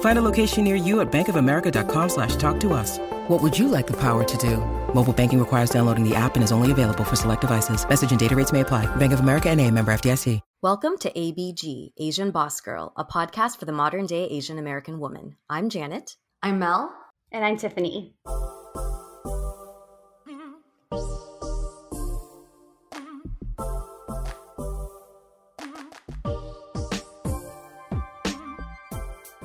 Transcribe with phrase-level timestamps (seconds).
[0.00, 2.98] Find a location near you at bankofamerica.com slash talk to us.
[3.28, 4.58] What would you like the power to do?
[4.94, 7.88] Mobile banking requires downloading the app and is only available for select devices.
[7.88, 8.84] Message and data rates may apply.
[8.96, 10.40] Bank of America and a member FDIC.
[10.62, 15.36] Welcome to ABG, Asian Boss Girl, a podcast for the modern day Asian American woman.
[15.48, 16.16] I'm Janet.
[16.42, 16.92] I'm Mel.
[17.32, 18.14] And I'm Tiffany.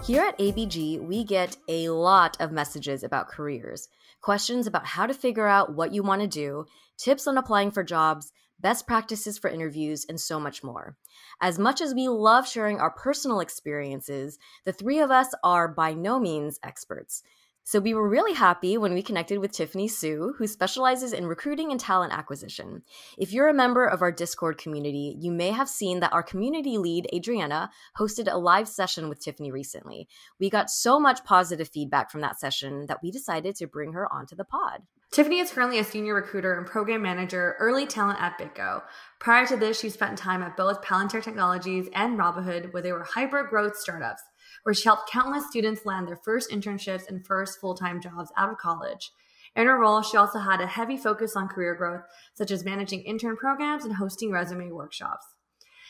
[0.06, 3.90] Here at ABG, we get a lot of messages about careers,
[4.22, 7.84] questions about how to figure out what you want to do, tips on applying for
[7.84, 10.96] jobs, best practices for interviews, and so much more.
[11.42, 15.96] As much as we love sharing our personal experiences, the three of us are by
[15.96, 17.24] no means experts.
[17.68, 21.72] So we were really happy when we connected with Tiffany Siu, who specializes in recruiting
[21.72, 22.84] and talent acquisition.
[23.18, 26.78] If you're a member of our Discord community, you may have seen that our community
[26.78, 30.08] lead, Adriana, hosted a live session with Tiffany recently.
[30.40, 34.14] We got so much positive feedback from that session that we decided to bring her
[34.14, 34.84] onto the pod.
[35.10, 38.84] Tiffany is currently a senior recruiter and program manager, early talent at BitGo.
[39.18, 43.06] Prior to this, she spent time at both Palantir Technologies and Robinhood, where they were
[43.06, 44.22] hyper growth startups
[44.66, 48.50] where she helped countless students land their first internships and first full time jobs out
[48.50, 49.12] of college.
[49.56, 52.02] In her role, she also had a heavy focus on career growth,
[52.34, 55.28] such as managing intern programs and hosting resume workshops.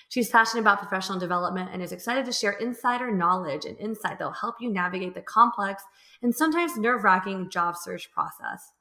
[0.10, 4.26] She's passionate about professional development and is excited to share insider knowledge and insight that
[4.26, 5.82] will help you navigate the complex
[6.22, 8.74] and sometimes nerve wracking job search process.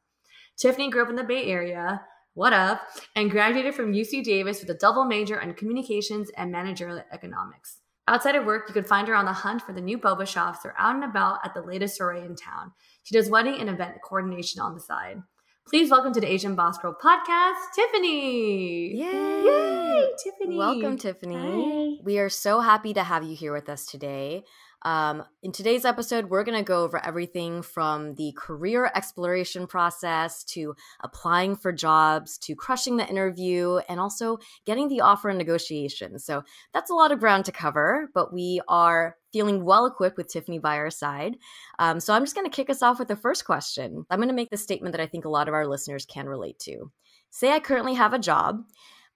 [0.56, 2.02] Tiffany grew up in the Bay Area,
[2.34, 2.82] what up,
[3.14, 7.78] and graduated from UC Davis with a double major in communications and managerial economics.
[8.06, 10.58] Outside of work, you can find her on the hunt for the new boba shops
[10.66, 12.70] or out and about at the latest array in town.
[13.02, 15.22] She does wedding and event coordination on the side.
[15.66, 18.94] Please welcome to the Asian Boss Girl podcast, Tiffany.
[18.94, 19.42] Yay!
[19.42, 20.58] Yay, Tiffany.
[20.58, 21.96] Welcome, Tiffany.
[21.96, 22.02] Hi.
[22.04, 24.44] We are so happy to have you here with us today.
[24.84, 30.44] Um, in today's episode, we're going to go over everything from the career exploration process
[30.44, 36.18] to applying for jobs to crushing the interview and also getting the offer and negotiation.
[36.18, 40.28] So that's a lot of ground to cover, but we are feeling well equipped with
[40.28, 41.38] Tiffany by our side.
[41.78, 44.04] Um, so I'm just going to kick us off with the first question.
[44.10, 46.28] I'm going to make the statement that I think a lot of our listeners can
[46.28, 46.90] relate to.
[47.30, 48.62] Say I currently have a job,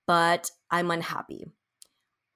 [0.06, 1.46] but I'm unhappy.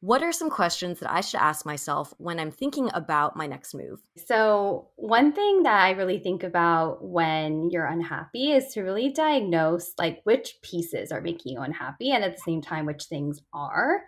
[0.03, 3.73] What are some questions that I should ask myself when I'm thinking about my next
[3.73, 4.01] move?
[4.27, 9.93] So, one thing that I really think about when you're unhappy is to really diagnose
[9.99, 14.03] like which pieces are making you unhappy and at the same time which things are.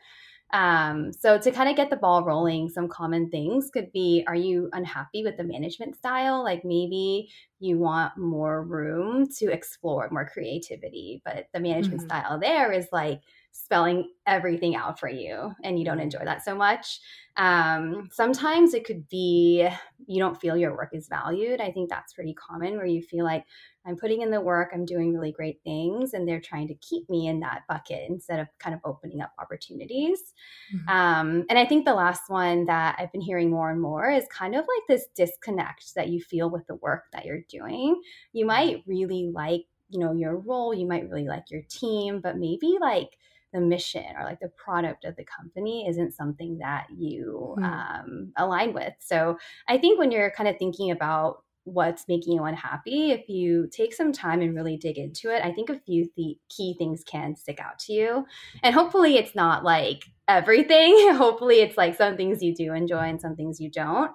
[0.52, 4.34] Um, so to kind of get the ball rolling, some common things could be are
[4.34, 6.42] you unhappy with the management style?
[6.42, 7.28] Like maybe
[7.60, 12.08] you want more room to explore more creativity, but the management mm-hmm.
[12.08, 13.20] style there is like
[13.56, 16.98] spelling everything out for you and you don't enjoy that so much.
[17.36, 19.68] Um, sometimes it could be
[20.06, 21.60] you don't feel your work is valued.
[21.60, 23.44] I think that's pretty common where you feel like
[23.86, 27.08] I'm putting in the work, I'm doing really great things, and they're trying to keep
[27.08, 30.34] me in that bucket instead of kind of opening up opportunities.
[30.74, 30.88] Mm-hmm.
[30.88, 34.24] Um, and I think the last one that I've been hearing more and more is
[34.32, 38.00] kind of like this disconnect that you feel with the work that you're doing.
[38.32, 42.36] You might really like, you know, your role, you might really like your team, but
[42.36, 43.10] maybe like
[43.54, 47.64] the mission or like the product of the company isn't something that you mm.
[47.64, 48.92] um, align with.
[48.98, 53.68] So I think when you're kind of thinking about what's making you unhappy, if you
[53.72, 57.02] take some time and really dig into it, I think a few th- key things
[57.04, 58.26] can stick out to you.
[58.62, 61.12] And hopefully, it's not like everything.
[61.14, 64.10] Hopefully, it's like some things you do enjoy and some things you don't.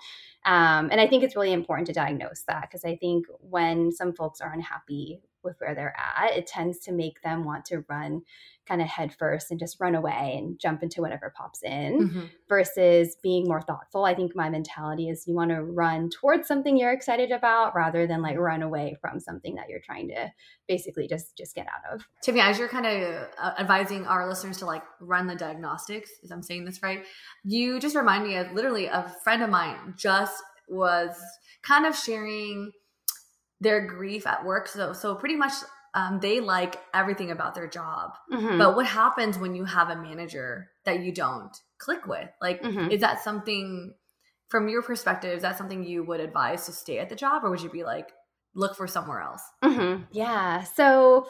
[0.46, 4.14] Um, and I think it's really important to diagnose that because I think when some
[4.14, 8.22] folks are unhappy with where they're at, it tends to make them want to run
[8.70, 12.26] kind of head first and just run away and jump into whatever pops in mm-hmm.
[12.48, 14.06] versus being more thoughtful.
[14.06, 18.06] I think my mentality is you want to run towards something you're excited about rather
[18.06, 20.32] than like run away from something that you're trying to
[20.68, 22.06] basically just just get out of.
[22.22, 26.32] Tiffany, as you're kind of uh, advising our listeners to like run the diagnostics, as
[26.32, 27.04] I'm saying this right,
[27.44, 31.18] you just remind me of literally a friend of mine just was
[31.64, 32.72] kind of sharing
[33.60, 34.68] their grief at work.
[34.68, 35.54] So so pretty much
[35.94, 38.12] um, they like everything about their job.
[38.32, 38.58] Mm-hmm.
[38.58, 42.30] But what happens when you have a manager that you don't click with?
[42.42, 42.92] Like, mm-hmm.
[42.92, 43.94] is that something
[44.50, 45.36] from your perspective?
[45.36, 47.84] Is that something you would advise to stay at the job, or would you be
[47.84, 48.12] like,
[48.54, 49.44] look for somewhere else?
[49.64, 50.04] Mm-hmm.
[50.12, 50.64] Yeah.
[50.64, 51.28] So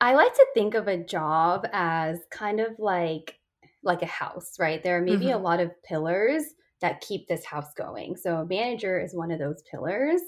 [0.00, 3.34] I like to think of a job as kind of like
[3.82, 4.82] like a house, right?
[4.82, 5.44] There are maybe a mm-hmm.
[5.44, 6.42] lot of pillars
[6.80, 8.16] that keep this house going.
[8.16, 10.20] So a manager is one of those pillars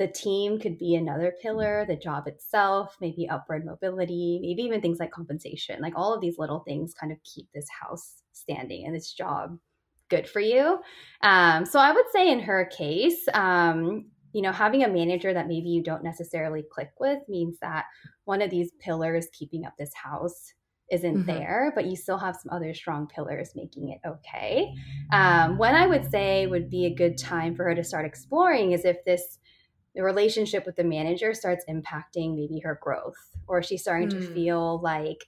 [0.00, 4.98] the team could be another pillar, the job itself, maybe upward mobility, maybe even things
[4.98, 5.78] like compensation.
[5.82, 9.58] Like all of these little things kind of keep this house standing and this job
[10.08, 10.78] good for you.
[11.20, 15.48] Um, so I would say in her case, um, you know, having a manager that
[15.48, 17.84] maybe you don't necessarily click with means that
[18.24, 20.54] one of these pillars keeping up this house
[20.90, 21.26] isn't mm-hmm.
[21.26, 24.72] there, but you still have some other strong pillars making it okay.
[25.12, 28.72] Um, when I would say would be a good time for her to start exploring
[28.72, 29.38] is if this
[29.94, 33.16] the relationship with the manager starts impacting maybe her growth
[33.46, 34.20] or she's starting mm.
[34.20, 34.34] to hmm.
[34.34, 35.24] feel like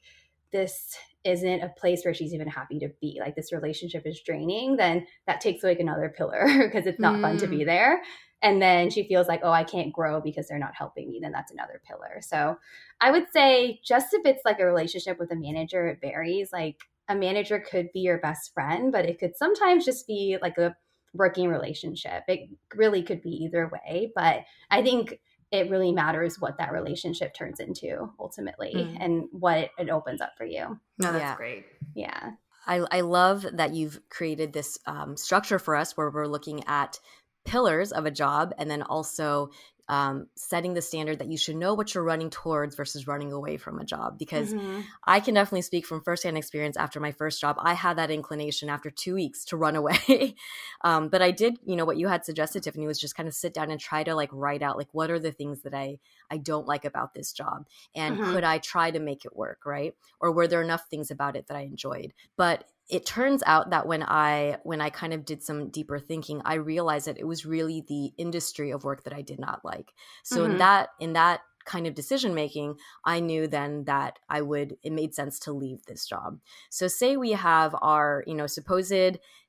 [0.53, 4.77] this isn't a place where she's even happy to be like this relationship is draining
[4.77, 7.23] then that takes like another pillar because it's not mm.
[7.23, 7.67] fun to be hmm.
[7.67, 8.03] there
[8.43, 11.33] and then she feels like oh i can't grow because they're not helping me then
[11.33, 12.57] that's another pillar so
[13.01, 16.77] i would say just if it's like a relationship with a manager it varies like
[17.09, 20.75] a manager could be your best friend but it could sometimes just be like a
[21.15, 22.25] working relationship.
[22.29, 25.19] It really could be either way, but I think
[25.51, 28.97] it really matters what that relationship turns into ultimately mm.
[28.99, 30.79] and what it, it, opens up for you.
[30.99, 31.37] No, that's yeah.
[31.37, 31.67] great.
[31.95, 32.31] Yeah.
[32.67, 36.99] I, I love that you've created this um, structure for us where we're looking at
[37.45, 39.51] pillars of a job and then also
[39.93, 43.59] um, setting the standard that you should know what you're running towards versus running away
[43.59, 44.19] from a job.
[44.19, 44.81] Because mm-hmm.
[45.07, 47.57] I can definitely speak from firsthand experience after my first job.
[47.61, 50.35] I had that inclination after two weeks to run away.
[50.81, 53.35] um, but I did, you know, what you had suggested, Tiffany, was just kind of
[53.35, 55.99] sit down and try to like write out like what are the things that I
[56.31, 58.33] I don't like about this job, and mm-hmm.
[58.33, 59.95] could I try to make it work, right?
[60.21, 62.15] Or were there enough things about it that I enjoyed?
[62.39, 66.41] But it turns out that when i when i kind of did some deeper thinking
[66.45, 69.93] i realized that it was really the industry of work that i did not like
[70.23, 70.53] so mm-hmm.
[70.53, 72.75] in that in that kind of decision making
[73.05, 76.39] i knew then that i would it made sense to leave this job
[76.71, 78.93] so say we have our you know supposed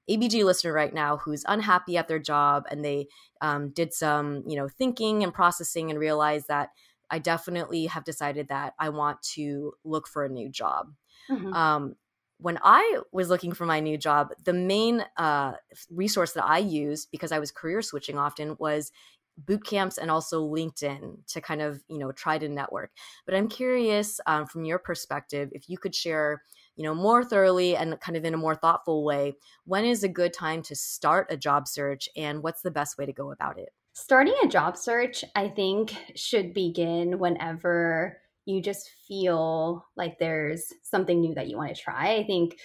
[0.10, 3.08] abg listener right now who's unhappy at their job and they
[3.42, 6.70] um, did some you know thinking and processing and realized that
[7.10, 10.94] i definitely have decided that i want to look for a new job
[11.30, 11.54] Mm-hmm.
[11.54, 11.96] Um,
[12.44, 15.54] when I was looking for my new job, the main uh,
[15.90, 18.92] resource that I used because I was career switching often was
[19.38, 22.92] boot camps and also LinkedIn to kind of you know try to network.
[23.26, 26.44] But I'm curious um, from your perspective if you could share
[26.76, 29.36] you know more thoroughly and kind of in a more thoughtful way
[29.66, 33.06] when is a good time to start a job search and what's the best way
[33.06, 38.90] to go about it starting a job search i think should begin whenever you just
[39.08, 42.16] feel like there's something new that you want to try.
[42.16, 42.58] I think,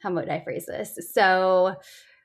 [0.00, 0.98] how would I phrase this?
[1.12, 1.76] So,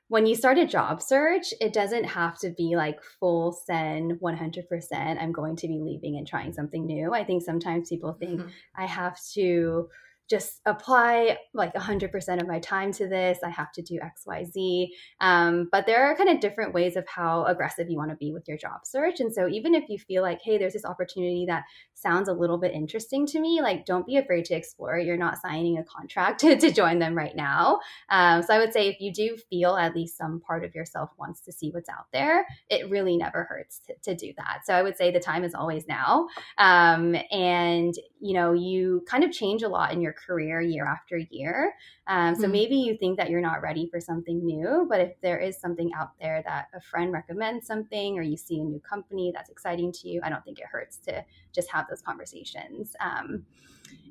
[0.08, 5.22] when you start a job search, it doesn't have to be like full send 100%.
[5.22, 7.14] I'm going to be leaving and trying something new.
[7.14, 8.48] I think sometimes people think mm-hmm.
[8.76, 9.88] I have to
[10.30, 13.38] just apply like 100% of my time to this.
[13.44, 14.88] I have to do XYZ.
[15.20, 18.32] Um, but there are kind of different ways of how aggressive you want to be
[18.32, 19.18] with your job search.
[19.18, 22.58] And so even if you feel like, hey, there's this opportunity that sounds a little
[22.58, 24.98] bit interesting to me, like don't be afraid to explore.
[24.98, 27.80] You're not signing a contract to, to join them right now.
[28.08, 31.10] Um, so I would say if you do feel at least some part of yourself
[31.18, 34.60] wants to see what's out there, it really never hurts to, to do that.
[34.64, 36.28] So I would say the time is always now.
[36.56, 41.16] Um, and, you know, you kind of change a lot in your career year after
[41.16, 41.72] year.
[42.06, 42.52] Um, so mm-hmm.
[42.52, 45.90] maybe you think that you're not ready for something new, but if there is something
[45.96, 49.90] out there that a friend recommends something or you see a new company that's exciting
[49.92, 51.24] to you, I don't think it hurts to
[51.54, 52.94] just have those conversations.
[53.00, 53.46] Um,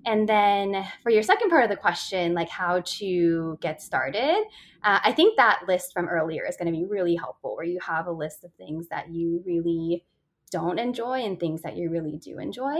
[0.05, 4.43] and then for your second part of the question, like how to get started,
[4.83, 7.79] uh, I think that list from earlier is going to be really helpful where you
[7.81, 10.05] have a list of things that you really
[10.51, 12.77] don't enjoy and things that you really do enjoy.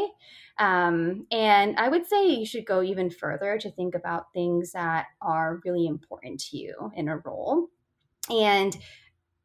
[0.58, 5.08] Um, and I would say you should go even further to think about things that
[5.22, 7.68] are really important to you in a role.
[8.30, 8.78] And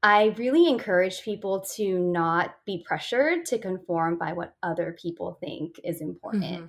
[0.02, 5.80] I really encourage people to not be pressured to conform by what other people think
[5.82, 6.44] is important.
[6.44, 6.66] Mm-hmm.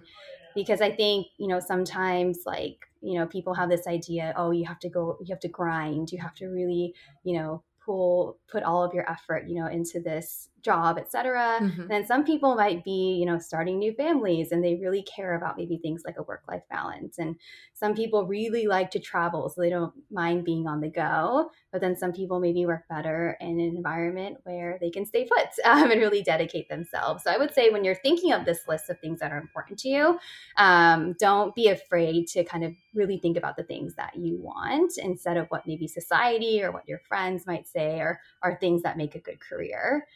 [0.56, 4.64] Because I think, you know, sometimes like, you know, people have this idea, oh, you
[4.66, 6.94] have to go, you have to grind, you have to really,
[7.26, 11.60] you know, pull, put all of your effort, you know, into this job, etc.
[11.62, 11.88] Mm-hmm.
[11.88, 15.56] Then some people might be, you know, starting new families and they really care about
[15.58, 17.20] maybe things like a work life balance.
[17.20, 17.36] And
[17.74, 21.52] some people really like to travel, so they don't mind being on the go.
[21.72, 25.48] But then some people maybe work better in an environment where they can stay put
[25.66, 27.24] um, and really dedicate themselves.
[27.24, 29.80] So I would say when you're thinking of this list of things that are important
[29.80, 30.20] to you,
[30.58, 34.94] um, don't be afraid to kind of really think about the things that you want
[34.98, 38.98] instead of what maybe society or what your friends might say or are things that
[38.98, 40.08] make a good career.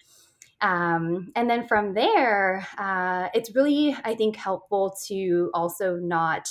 [0.61, 6.49] Um, and then from there, uh, it's really, I think, helpful to also not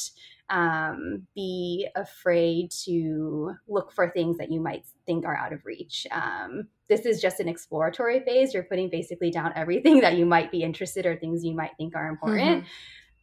[0.51, 6.07] um, be afraid to look for things that you might think are out of reach.
[6.11, 8.55] Um, this is just an exploratory phase.
[8.55, 11.95] You're putting basically down everything that you might be interested or things you might think
[11.95, 12.63] are important.
[12.63, 12.67] Mm-hmm.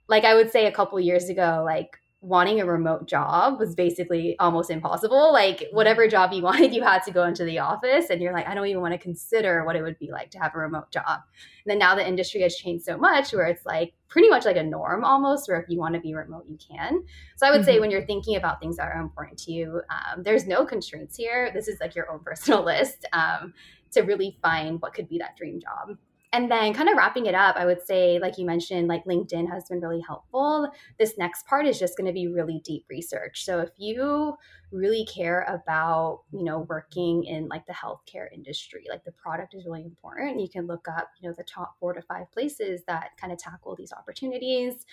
[0.07, 4.35] Like I would say a couple years ago, like wanting a remote job was basically
[4.39, 5.31] almost impossible.
[5.31, 6.11] Like whatever mm-hmm.
[6.11, 8.65] job you wanted, you had to go into the office and you're like, I don't
[8.65, 11.05] even want to consider what it would be like to have a remote job.
[11.07, 14.57] And then now the industry has changed so much where it's like pretty much like
[14.57, 17.03] a norm almost, where if you want to be remote, you can.
[17.35, 17.65] So I would mm-hmm.
[17.65, 21.15] say when you're thinking about things that are important to you, um, there's no constraints
[21.15, 21.51] here.
[21.53, 23.53] This is like your own personal list um,
[23.91, 25.97] to really find what could be that dream job
[26.33, 29.49] and then kind of wrapping it up i would say like you mentioned like linkedin
[29.49, 30.69] has been really helpful.
[30.97, 33.45] This next part is just going to be really deep research.
[33.45, 34.35] So if you
[34.71, 39.65] really care about you know working in like the healthcare industry like the product is
[39.65, 40.41] really important.
[40.41, 43.39] You can look up you know the top four to five places that kind of
[43.39, 44.85] tackle these opportunities.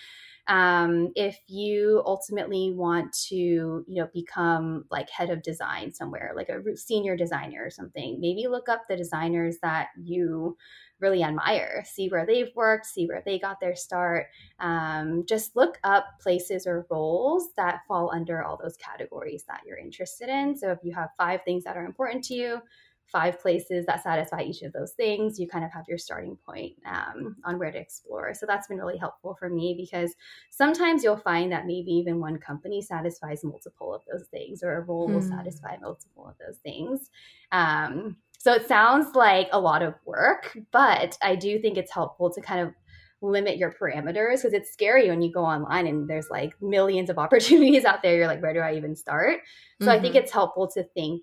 [0.49, 6.49] Um, if you ultimately want to you know become like head of design somewhere like
[6.49, 10.57] a senior designer or something maybe look up the designers that you
[11.03, 14.29] really admire, see where they've worked, see where they got their start.
[14.61, 19.79] Um, just look up places or roles that fall under all those categories that you're
[19.79, 20.57] interested in.
[20.57, 22.63] So if you have five things that are important to you,
[23.13, 26.73] five places that satisfy each of those things, you kind of have your starting point
[26.87, 28.33] um, on where to explore.
[28.33, 30.15] So that's been really helpful for me because
[30.51, 34.81] sometimes you'll find that maybe even one company satisfies multiple of those things, or a
[34.81, 35.15] role hmm.
[35.15, 37.11] will satisfy multiple of those things.
[37.53, 42.29] Um, so it sounds like a lot of work, but I do think it's helpful
[42.33, 42.75] to kind of
[43.21, 47.19] limit your parameters because it's scary when you go online and there's like millions of
[47.21, 48.17] opportunities out there.
[48.17, 49.39] You're like, where do I even start?
[49.81, 49.97] So mm-hmm.
[49.97, 50.25] I think mm-hmm.
[50.25, 51.23] it's helpful to think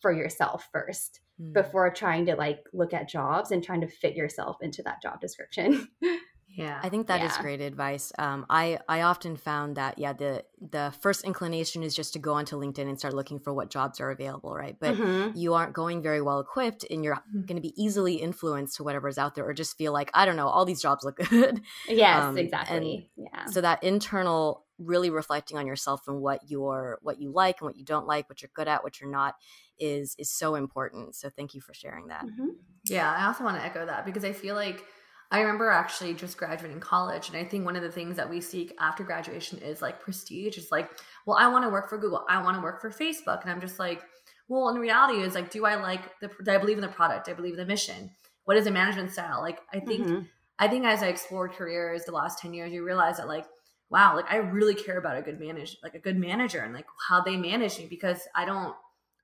[0.00, 1.52] for yourself 1st mm-hmm.
[1.52, 5.20] before trying to like look at jobs and trying to fit yourself into that job
[5.20, 5.88] description.
[6.52, 7.26] Yeah, I think that yeah.
[7.26, 8.12] is great advice.
[8.18, 12.34] Um, I I often found that yeah the the first inclination is just to go
[12.34, 14.76] onto LinkedIn and start looking for what jobs are available, right?
[14.78, 15.36] But mm-hmm.
[15.36, 17.42] you aren't going very well equipped, and you're mm-hmm.
[17.42, 20.36] going to be easily influenced to whatever's out there, or just feel like I don't
[20.36, 21.60] know, all these jobs look good.
[21.88, 23.10] Yes, um, exactly.
[23.16, 23.46] yeah.
[23.46, 27.76] So that internal really reflecting on yourself and what you're what you like and what
[27.76, 29.34] you don't like, what you're good at, what you're not
[29.78, 31.14] is is so important.
[31.14, 32.24] So thank you for sharing that.
[32.24, 32.48] Mm-hmm.
[32.86, 34.84] Yeah, I also want to echo that because I feel like
[35.32, 38.40] I remember actually just graduating college, and I think one of the things that we
[38.40, 40.58] seek after graduation is like prestige.
[40.58, 40.90] It's like,
[41.24, 43.60] well, I want to work for Google, I want to work for Facebook, and I'm
[43.60, 44.02] just like,
[44.48, 46.28] well, in reality, is like, do I like the?
[46.44, 47.26] Do I believe in the product?
[47.26, 48.10] Do I believe in the mission?
[48.44, 49.40] What is the management style?
[49.40, 50.22] Like, I think, mm-hmm.
[50.58, 53.46] I think as I explored careers the last ten years, you realize that like,
[53.90, 56.86] wow, like I really care about a good manage, like a good manager, and like
[57.08, 58.74] how they manage me because I don't,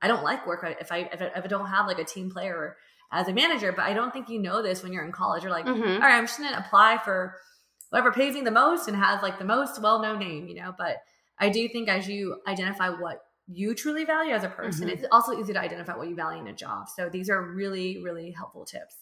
[0.00, 2.30] I don't like work if I if I, if I don't have like a team
[2.30, 2.76] player
[3.12, 3.72] as a manager.
[3.72, 5.42] But I don't think you know this when you're in college.
[5.42, 5.82] You're like, mm-hmm.
[5.82, 7.36] All right, I'm just gonna apply for
[7.90, 10.74] whatever pays me the most and has like the most well known name, you know.
[10.76, 10.96] But
[11.38, 14.98] I do think as you identify what you truly value as a person, mm-hmm.
[14.98, 16.88] it's also easy to identify what you value in a job.
[16.94, 18.96] So these are really, really helpful tips.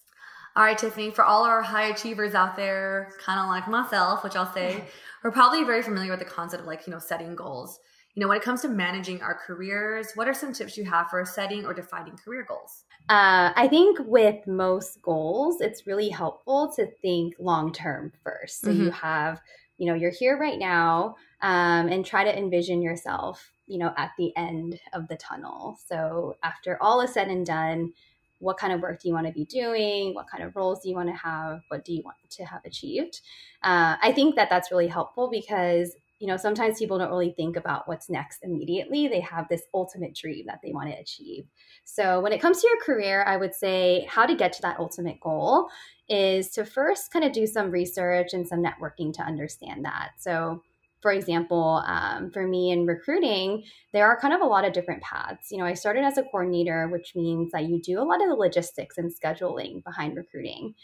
[0.57, 4.37] All right, Tiffany, for all our high achievers out there, kind of like myself, which
[4.37, 4.85] I'll say,
[5.25, 7.81] we're probably very familiar with the concept of like, you know, setting goals.
[8.15, 11.11] You know, when it comes to managing our careers, what are some tips you have
[11.11, 12.85] for setting or defining career goals?
[13.09, 18.63] Uh, I think with most goals, it's really helpful to think long term first.
[18.63, 18.85] So mm-hmm.
[18.85, 19.41] you have,
[19.77, 24.13] you know, you're here right now um, and try to envision yourself, you know, at
[24.17, 25.79] the end of the tunnel.
[25.87, 27.93] So after all is said and done,
[28.39, 30.15] what kind of work do you want to be doing?
[30.15, 31.61] What kind of roles do you want to have?
[31.69, 33.21] What do you want to have achieved?
[33.63, 37.57] Uh, I think that that's really helpful because you know, sometimes people don't really think
[37.57, 39.09] about what's next immediately.
[39.09, 41.45] They have this ultimate dream that they want to achieve.
[41.85, 44.79] So, when it comes to your career, I would say how to get to that
[44.79, 45.69] ultimate goal
[46.09, 50.13] is to first kind of do some research and some networking to understand that.
[50.19, 50.63] So,
[51.05, 55.03] for example, um, for me in recruiting, there are kind of a lot of different
[55.03, 55.51] paths.
[55.51, 58.29] You know, I started as a coordinator, which means that you do a lot of
[58.31, 60.75] the logistics and scheduling behind recruiting.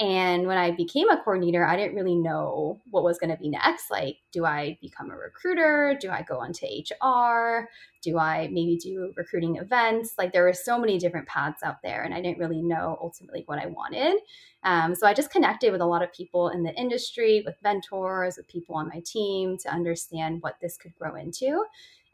[0.00, 3.48] And when I became a coordinator, I didn't really know what was going to be
[3.48, 3.90] next.
[3.90, 5.98] Like, do I become a recruiter?
[6.00, 7.68] Do I go into HR?
[8.00, 10.14] Do I maybe do recruiting events?
[10.16, 13.42] Like, there were so many different paths out there, and I didn't really know ultimately
[13.46, 14.20] what I wanted.
[14.62, 18.36] Um, so I just connected with a lot of people in the industry, with mentors,
[18.36, 21.64] with people on my team to understand what this could grow into.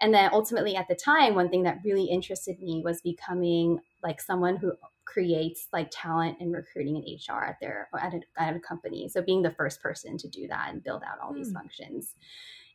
[0.00, 4.22] And then ultimately, at the time, one thing that really interested me was becoming like
[4.22, 4.72] someone who
[5.04, 9.08] creates like talent and recruiting and HR at their at a, at a company.
[9.08, 11.36] So being the first person to do that and build out all mm.
[11.36, 11.54] these hmm.
[11.54, 12.14] functions.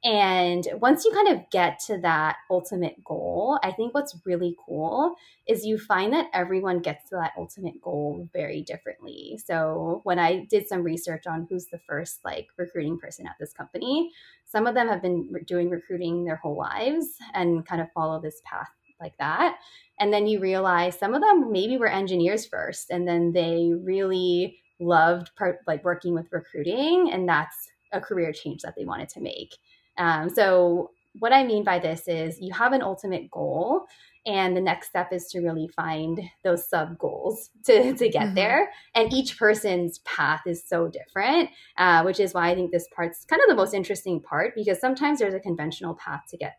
[0.02, 5.16] And once you kind of get to that ultimate goal, I think what's really cool
[5.46, 9.38] is you find that everyone gets to that ultimate goal very differently.
[9.46, 13.52] So when I did some research on who's the first like recruiting person at this
[13.52, 14.12] company,
[14.46, 18.42] some of them have been doing recruiting their whole lives and kind of follow this
[18.46, 18.70] path
[19.00, 19.58] like that.
[20.00, 24.60] And then you realize some of them maybe were engineers first and then they really
[24.80, 29.22] loved part, like working with recruiting and that's a career change that they wanted to
[29.22, 29.58] make.
[29.98, 33.86] Um, so what i mean by this is you have an ultimate goal
[34.26, 38.36] and the next step is to really find those sub goals to, to get mm-hmm.
[38.36, 38.70] there.
[38.94, 43.26] And each person's path is so different uh, which is why i think this part's
[43.26, 46.56] kind of the most interesting part because sometimes there's a conventional path to get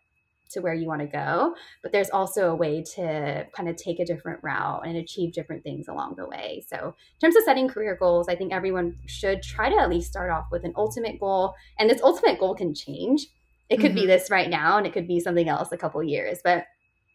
[0.50, 3.98] to where you want to go but there's also a way to kind of take
[3.98, 7.68] a different route and achieve different things along the way so in terms of setting
[7.68, 11.18] career goals i think everyone should try to at least start off with an ultimate
[11.18, 13.26] goal and this ultimate goal can change
[13.68, 14.00] it could mm-hmm.
[14.00, 16.64] be this right now and it could be something else a couple years but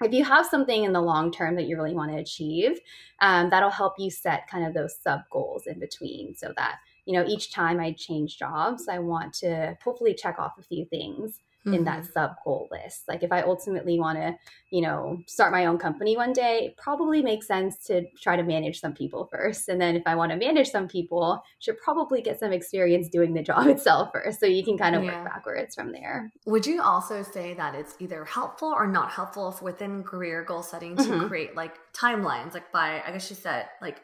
[0.02, 2.80] if you have something in the long term that you really want to achieve
[3.22, 7.14] um, that'll help you set kind of those sub goals in between so that you
[7.14, 11.40] know each time i change jobs i want to hopefully check off a few things
[11.66, 11.74] mm-hmm.
[11.74, 12.12] in that mm-hmm.
[12.12, 13.04] sub goal list.
[13.08, 14.36] Like if I ultimately want to,
[14.70, 18.44] you know, start my own company one day, it probably makes sense to try to
[18.44, 19.70] manage some people first.
[19.70, 23.34] And then if I want to manage some people, should probably get some experience doing
[23.34, 24.40] the job itself first.
[24.40, 25.16] So you can kind of yeah.
[25.16, 26.32] work backwards from there.
[26.46, 30.64] Would you also say that it's either helpful or not helpful if within career goal
[30.64, 31.28] setting to mm-hmm.
[31.28, 34.02] create like timelines, like by I guess you said like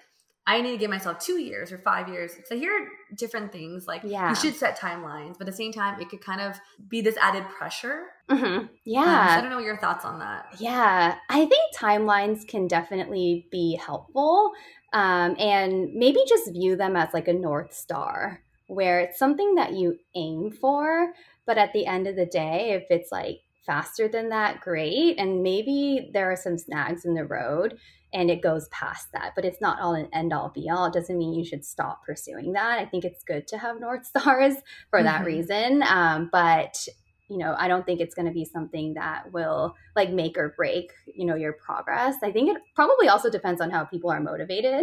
[0.47, 2.31] I need to give myself two years or five years.
[2.45, 3.87] So here different things.
[3.87, 4.29] Like yeah.
[4.29, 7.17] you should set timelines, but at the same time, it could kind of be this
[7.17, 8.05] added pressure.
[8.29, 8.67] Mm-hmm.
[8.85, 9.01] Yeah.
[9.01, 10.45] Um, so I don't know your thoughts on that.
[10.59, 11.15] Yeah.
[11.29, 14.51] I think timelines can definitely be helpful.
[14.93, 19.73] Um, and maybe just view them as like a North Star where it's something that
[19.73, 21.13] you aim for.
[21.45, 25.17] But at the end of the day, if it's like faster than that, great.
[25.17, 27.77] And maybe there are some snags in the road
[28.13, 30.93] and it goes past that but it's not all an end all be all it
[30.93, 34.55] doesn't mean you should stop pursuing that i think it's good to have north stars
[34.89, 35.05] for mm-hmm.
[35.05, 36.87] that reason um, but
[37.29, 40.53] you know i don't think it's going to be something that will like make or
[40.57, 44.19] break you know your progress i think it probably also depends on how people are
[44.19, 44.81] motivated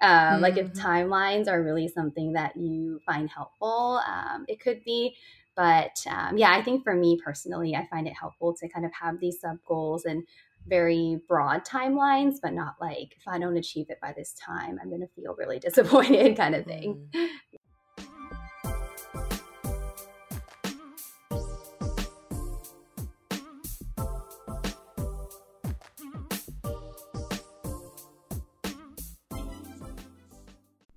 [0.00, 0.42] um, mm-hmm.
[0.42, 0.86] like if mm-hmm.
[0.86, 5.14] timelines are really something that you find helpful um, it could be
[5.56, 8.92] but um, yeah i think for me personally i find it helpful to kind of
[8.92, 10.24] have these sub goals and
[10.66, 14.88] very broad timelines, but not like if I don't achieve it by this time, I'm
[14.88, 17.08] going to feel really disappointed kind of thing.
[17.14, 17.28] Mm.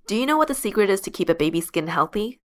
[0.06, 2.38] Do you know what the secret is to keep a baby's skin healthy?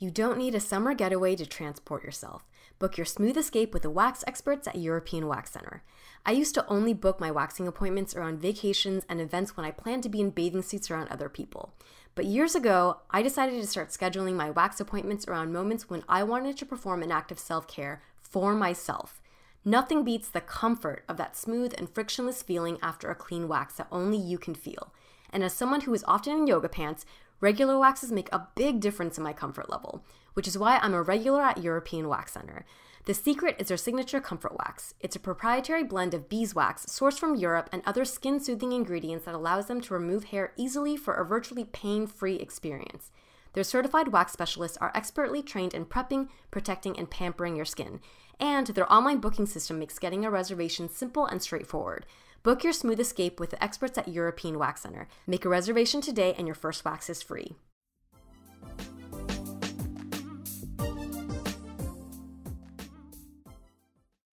[0.00, 2.44] You don't need a summer getaway to transport yourself.
[2.78, 5.82] Book your smooth escape with the wax experts at European Wax Center.
[6.24, 10.04] I used to only book my waxing appointments around vacations and events when I planned
[10.04, 11.74] to be in bathing suits around other people.
[12.14, 16.22] But years ago, I decided to start scheduling my wax appointments around moments when I
[16.22, 19.20] wanted to perform an act of self care for myself.
[19.64, 23.88] Nothing beats the comfort of that smooth and frictionless feeling after a clean wax that
[23.90, 24.92] only you can feel.
[25.30, 27.04] And as someone who is often in yoga pants,
[27.40, 31.02] Regular waxes make a big difference in my comfort level, which is why I'm a
[31.02, 32.64] regular at European Wax Center.
[33.04, 34.94] The secret is their signature comfort wax.
[35.00, 39.36] It's a proprietary blend of beeswax sourced from Europe and other skin soothing ingredients that
[39.36, 43.12] allows them to remove hair easily for a virtually pain free experience.
[43.52, 48.00] Their certified wax specialists are expertly trained in prepping, protecting, and pampering your skin.
[48.38, 52.04] And their online booking system makes getting a reservation simple and straightforward.
[52.42, 55.08] Book your smooth escape with the experts at European Wax Center.
[55.26, 57.56] Make a reservation today and your first wax is free.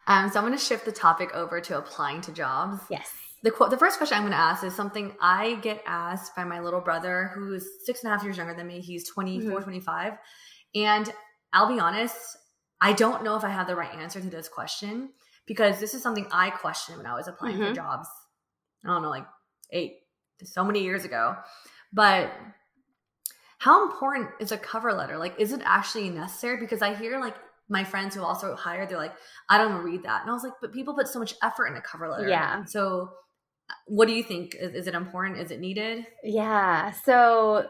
[0.08, 2.80] Um, so I'm going to shift the topic over to applying to jobs.
[2.90, 3.10] Yes.
[3.44, 6.44] The, qu- the first question I'm going to ask is something I get asked by
[6.44, 8.82] my little brother, who's six and a half years younger than me.
[8.82, 9.64] He's 24, Mhm.
[9.64, 10.14] 25.
[10.76, 11.12] And
[11.54, 12.16] I'll be honest,
[12.82, 15.10] I don't know if I have the right answer to this question
[15.46, 17.76] because this is something I questioned when I was applying for Mhm.
[17.76, 18.08] jobs.
[18.84, 19.28] I don't know, like
[19.72, 20.00] eight,
[20.44, 21.36] so many years ago.
[21.94, 22.32] But
[23.60, 25.18] how important is a cover letter?
[25.18, 26.58] Like, is it actually necessary?
[26.58, 27.36] Because I hear like
[27.68, 29.16] my friends who also hired, they're like,
[29.50, 30.22] I don't read that.
[30.22, 32.28] And I was like, but people put so much effort in a cover letter.
[32.28, 32.66] Yeah.
[32.66, 33.12] So
[33.88, 34.56] what do you think?
[34.56, 35.40] Is, is it important?
[35.40, 36.06] Is it needed?
[36.24, 36.92] Yeah.
[36.92, 37.68] So,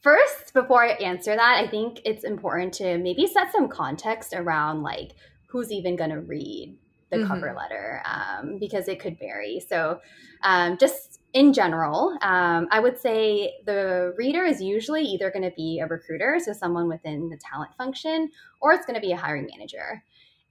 [0.00, 4.82] first, before I answer that, I think it's important to maybe set some context around
[4.82, 5.12] like
[5.48, 6.76] who's even going to read
[7.10, 7.28] the Mhm.
[7.28, 9.60] cover letter um, because it could vary.
[9.60, 10.00] So,
[10.42, 15.54] um, just in general, um, I would say the reader is usually either going to
[15.56, 19.16] be a recruiter, so someone within the talent function, or it's going to be a
[19.16, 20.02] hiring manager.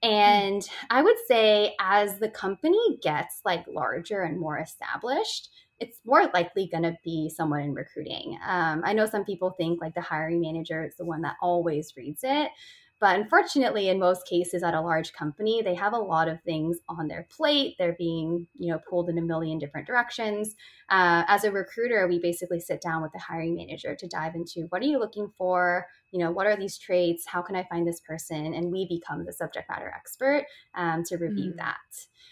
[0.02, 6.30] And I would say as the company gets like larger and more established, it's more
[6.32, 8.38] likely going to be someone in recruiting.
[8.46, 11.92] Um, I know some people think like the hiring manager is the one that always
[11.96, 12.50] reads it.
[13.00, 16.78] But unfortunately, in most cases at a large company, they have a lot of things
[16.88, 17.76] on their plate.
[17.78, 20.54] They're being, you know, pulled in a million different directions.
[20.90, 24.66] Uh, as a recruiter, we basically sit down with the hiring manager to dive into
[24.68, 25.86] what are you looking for?
[26.10, 27.26] You know, what are these traits?
[27.26, 28.52] How can I find this person?
[28.52, 31.56] And we become the subject matter expert um, to review Mm.
[31.56, 31.76] that.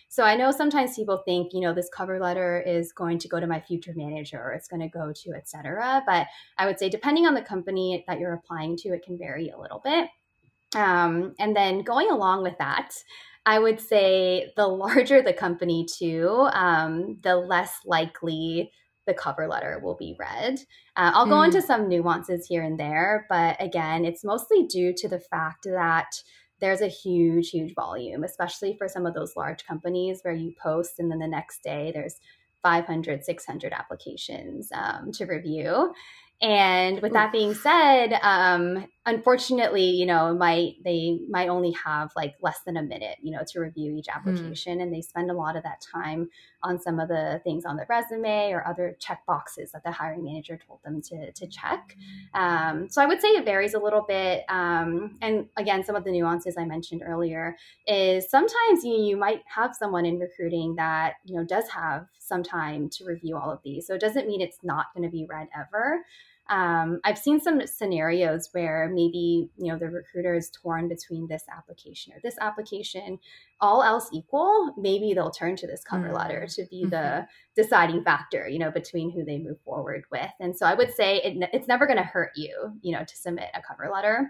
[0.09, 3.41] So I know sometimes people think, you know, this cover letter is going to go
[3.41, 6.03] to my future manager or it's going to go to et cetera.
[6.07, 6.27] But
[6.59, 9.59] I would say, depending on the company that you're applying to, it can vary a
[9.59, 10.09] little bit.
[10.75, 12.93] Um, and then going along with that,
[13.47, 18.71] I would say the larger the company, too, um, the less likely
[19.07, 20.59] the cover letter will be read.
[20.97, 21.47] Uh, I'll go Mm.
[21.47, 26.23] into some nuances here and there, but again, it's mostly due to the fact that
[26.61, 30.99] there's a huge, huge volume, especially for some of those large companies where you post
[30.99, 32.21] and then the next day there's
[32.63, 35.95] 500, 600 applications um, to review.
[36.43, 42.35] And with that being said, um, unfortunately, you know, might they might only have like
[42.43, 45.57] less than a minute, you know, to review each application, and they spend a lot
[45.57, 46.29] of that time
[46.63, 50.25] on some of the things on the resume or other check boxes that the hiring
[50.25, 51.97] manager told them to to check.
[52.35, 54.45] Um, so I would say it varies a little bit.
[54.51, 59.41] Um, and again, some of the nuances I mentioned earlier is sometimes you, you might
[59.47, 63.61] have someone in recruiting that you know does have some time to review all of
[63.65, 63.87] these.
[63.87, 66.05] So it doesn't mean it's not going to be read ever.
[66.49, 71.45] Um, I've seen some scenarios where maybe you know the recruiter is torn between this
[71.55, 73.19] application or this application.
[73.61, 76.17] All else equal, maybe they'll turn to this cover Mm.
[76.17, 80.31] letter to be the deciding factor, you know, between who they move forward with.
[80.41, 83.17] And so I would say it, it's never going to hurt you, you know, to
[83.17, 84.29] submit a cover letter.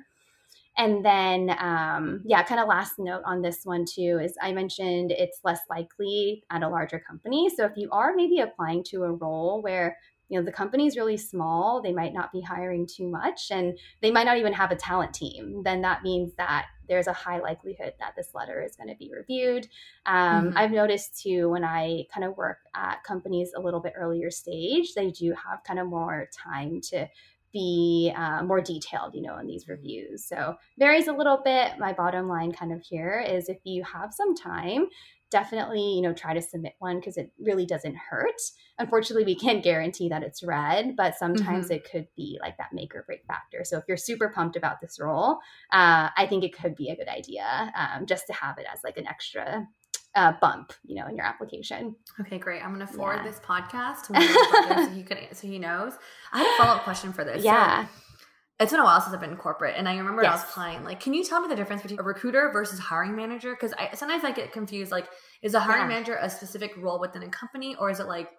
[0.79, 5.11] And then, um, yeah, kind of last note on this one too is I mentioned
[5.11, 7.51] it's less likely at a larger company.
[7.51, 10.97] So if you are maybe applying to a role where you know the company is
[10.97, 14.71] really small, they might not be hiring too much, and they might not even have
[14.71, 15.63] a talent team.
[15.65, 19.11] Then that means that there's a high likelihood that this letter is going to be
[19.15, 19.69] reviewed.
[20.07, 20.57] Um, Mhm.
[20.57, 24.95] I've noticed too when I kind of work at companies a little bit earlier stage,
[24.95, 27.09] they do have kind of more time to
[27.51, 30.25] be uh, more detailed, you know, in these reviews.
[30.25, 31.79] So varies a little bit.
[31.79, 34.89] My bottom line kind of here is if you have some time,
[35.31, 38.41] definitely, you know, try to submit one because it really doesn't hurt.
[38.79, 41.75] Unfortunately, we can't guarantee that it's read, but sometimes mm-hmm.
[41.75, 43.65] it could be like that make or break factor.
[43.65, 45.39] So if you're super pumped about this role,
[45.73, 48.81] uh, I think it could be a good idea um, just to have it as
[48.85, 49.67] like an extra
[50.15, 51.95] uh, bump, you know, in your application.
[52.21, 52.65] Okay, great.
[52.65, 53.31] I'm going to forward yeah.
[53.31, 55.93] this podcast to so he can so he knows.
[56.33, 57.45] I have a follow up question for this.
[57.49, 57.85] Yeah.
[57.85, 57.91] So,
[58.61, 60.31] it's been a while since I've been in corporate, and I remember yes.
[60.31, 60.85] I was applying.
[60.85, 63.53] Like, can you tell me the difference between a recruiter versus hiring manager?
[63.53, 64.91] Because I sometimes I get confused.
[64.91, 65.09] Like,
[65.43, 65.97] is a hiring yeah.
[65.97, 68.31] manager a specific role within a company, or is it like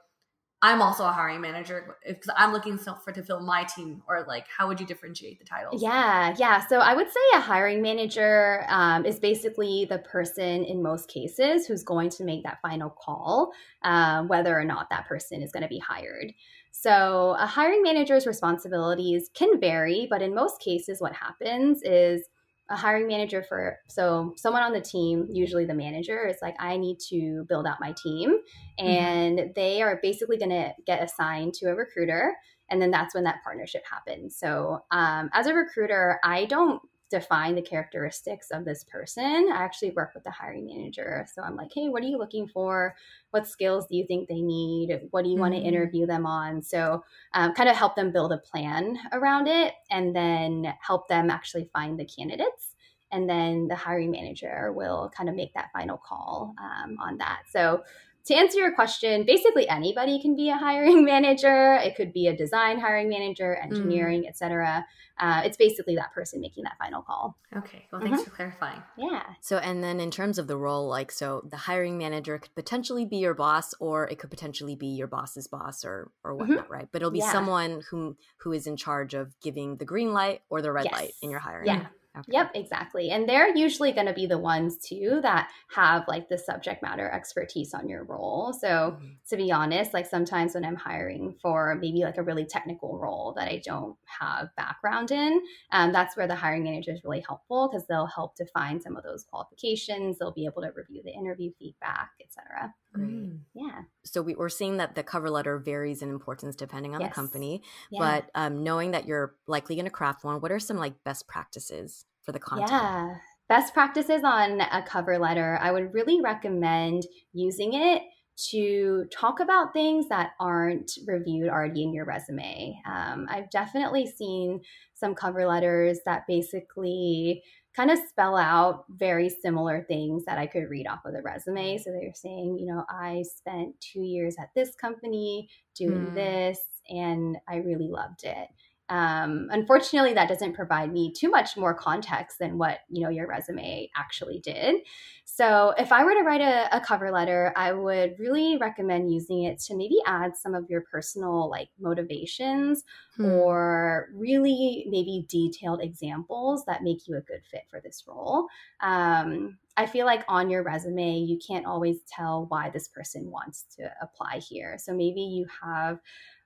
[0.61, 4.45] I'm also a hiring manager because I'm looking for to fill my team, or like
[4.49, 5.81] how would you differentiate the titles?
[5.81, 6.67] Yeah, yeah.
[6.67, 11.65] So I would say a hiring manager um, is basically the person in most cases
[11.65, 13.53] who's going to make that final call,
[13.83, 16.33] um, whether or not that person is going to be hired.
[16.81, 22.21] So a hiring manager's responsibilities can vary, but in most cases, what happens is
[22.69, 26.77] a hiring manager for so someone on the team usually the manager is like i
[26.77, 28.37] need to build out my team
[28.79, 28.87] mm-hmm.
[28.87, 29.49] and mm-hmm.
[29.55, 32.35] they are basically going to get assigned to a recruiter
[32.69, 37.55] and then that's when that partnership happens so um, as a recruiter i don't define
[37.55, 39.49] the characteristics of this person.
[39.51, 41.25] I actually work with the hiring manager.
[41.33, 42.95] So I'm like, hey, what are you looking for?
[43.31, 45.07] What skills do you think they need?
[45.11, 45.41] What do you mm-hmm.
[45.41, 46.61] want to interview them on?
[46.61, 51.29] So um, kind of help them build a plan around it and then help them
[51.29, 52.75] actually find the candidates.
[53.11, 57.41] And then the hiring manager will kind of make that final call um, on that.
[57.51, 57.83] So
[58.29, 61.75] to answer your question, basically anybody can be a hiring manager.
[61.75, 64.29] It could be a design hiring manager, engineering, mm.
[64.29, 64.85] etc.
[65.19, 67.35] Uh, it's basically that person making that final call.
[67.57, 67.87] Okay.
[67.91, 68.29] Well, thanks mm-hmm.
[68.29, 68.81] for clarifying.
[68.97, 69.23] Yeah.
[69.41, 73.03] So, and then in terms of the role, like, so the hiring manager could potentially
[73.03, 76.39] be your boss, or it could potentially be your boss's boss, or or mm-hmm.
[76.39, 76.73] whatnot, mm-hmm.
[76.73, 76.87] right?
[76.91, 77.31] But it'll be yeah.
[77.31, 80.93] someone who who is in charge of giving the green light or the red yes.
[80.93, 81.67] light in your hiring.
[81.67, 81.87] Yeah.
[82.19, 82.31] Okay.
[82.33, 83.09] Yep, exactly.
[83.11, 87.09] And they're usually going to be the ones too that have like the subject matter
[87.09, 88.53] expertise on your role.
[88.53, 89.07] So, mm-hmm.
[89.29, 93.33] to be honest, like sometimes when I'm hiring for maybe like a really technical role
[93.37, 97.69] that I don't have background in, um, that's where the hiring manager is really helpful
[97.71, 100.17] because they'll help define some of those qualifications.
[100.17, 102.73] They'll be able to review the interview feedback, etc.
[102.93, 103.07] Great.
[103.07, 103.39] Mm.
[103.53, 103.81] Yeah.
[104.03, 107.09] So we, are seeing that the cover letter varies in importance depending on yes.
[107.09, 107.99] the company, yeah.
[107.99, 111.27] but um, knowing that you're likely going to craft one, what are some like best
[111.27, 112.69] practices for the content?
[112.71, 113.15] Yeah.
[113.47, 115.57] Best practices on a cover letter.
[115.59, 118.03] I would really recommend using it
[118.51, 122.79] to talk about things that aren't reviewed already in your resume.
[122.85, 124.61] Um, I've definitely seen
[124.93, 127.41] some cover letters that basically
[127.75, 131.77] kind of spell out very similar things that I could read off of the resume.
[131.79, 136.15] So they're saying, you know, I spent two years at this company doing mm.
[136.15, 138.47] this and I really loved it.
[138.89, 143.27] Um, unfortunately, that doesn't provide me too much more context than what you know your
[143.27, 144.81] resume actually did.
[145.25, 149.43] So, if I were to write a, a, cover letter, I would really recommend using
[149.43, 152.83] it to maybe add some of your personal like motivations
[153.15, 153.25] hmm.
[153.25, 158.47] or really maybe detailed examples that make you a good fit for this role.
[158.81, 163.63] Um, I feel like on your resume, you can't always tell why this person wants
[163.77, 164.77] to apply here.
[164.77, 165.99] So maybe you have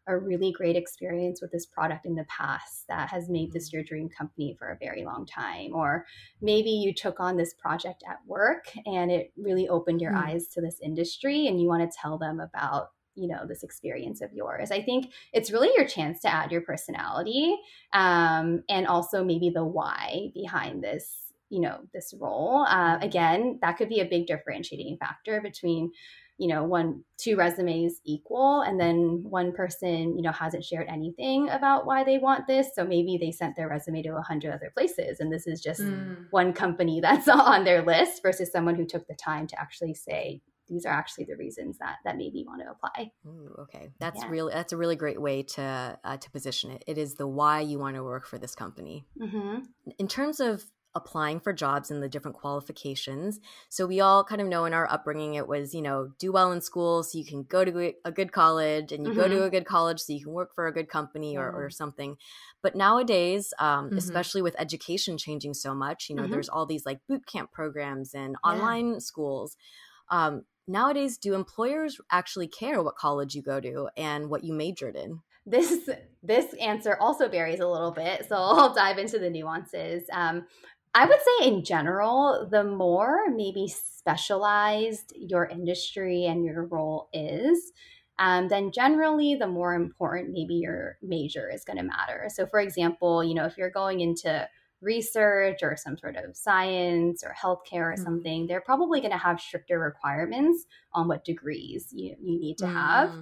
[0.08, 3.78] a really great experience with this product in the past that has made this mm-hmm.
[3.78, 6.06] your dream company for a very long time or
[6.42, 10.24] maybe you took on this project at work and it really opened your mm.
[10.24, 14.22] eyes to this industry and you want to tell them about you know this experience
[14.22, 17.56] of yours i think it's really your chance to add your personality
[17.94, 23.78] um, and also maybe the why behind this you know this role uh, again that
[23.78, 25.92] could be a big differentiating factor between
[26.44, 31.50] you know one two resumes equal and then one person you know hasn't shared anything
[31.50, 34.70] about why they want this so maybe they sent their resume to a hundred other
[34.76, 36.18] places and this is just mm.
[36.32, 40.42] one company that's on their list versus someone who took the time to actually say
[40.68, 43.12] these are actually the reasons that that made me want to apply.
[43.28, 44.30] Ooh, okay, that's yeah.
[44.30, 46.86] really that's a really great way to uh, to position it.
[46.88, 49.06] It is the why you want to work for this company.
[49.22, 49.64] Mm-hmm.
[50.00, 50.64] In terms of
[50.96, 53.40] applying for jobs and the different qualifications.
[53.70, 56.52] So we all kind of know in our upbringing it was, you know, do well
[56.52, 59.20] in school so you can go to a good college and you mm-hmm.
[59.20, 59.44] go to mm-hmm.
[59.46, 62.18] a good college so you can work for a good company or, or something.
[62.62, 63.98] But nowadays, um, mm-hmm.
[63.98, 66.32] especially with education changing so much, you know, mm-hmm.
[66.32, 68.52] there's all these like boot camp programs and yeah.
[68.52, 69.58] online schools.
[70.10, 74.96] Um, nowadays, do employers actually care what college you go to and what you majored
[74.96, 75.22] in?
[75.46, 75.90] this
[76.22, 80.46] this answer also varies a little bit so i'll dive into the nuances um,
[80.96, 87.72] I would say, in general, the more maybe specialized your industry and your role is,
[88.20, 92.28] um, then generally the more important maybe your major is going to matter.
[92.30, 94.48] So, for example, you know, if you're going into
[94.82, 98.04] research or some sort of science or healthcare or mm.
[98.04, 102.68] something, they're probably going to have stricter requirements on what degrees you, you need to
[102.68, 103.16] have.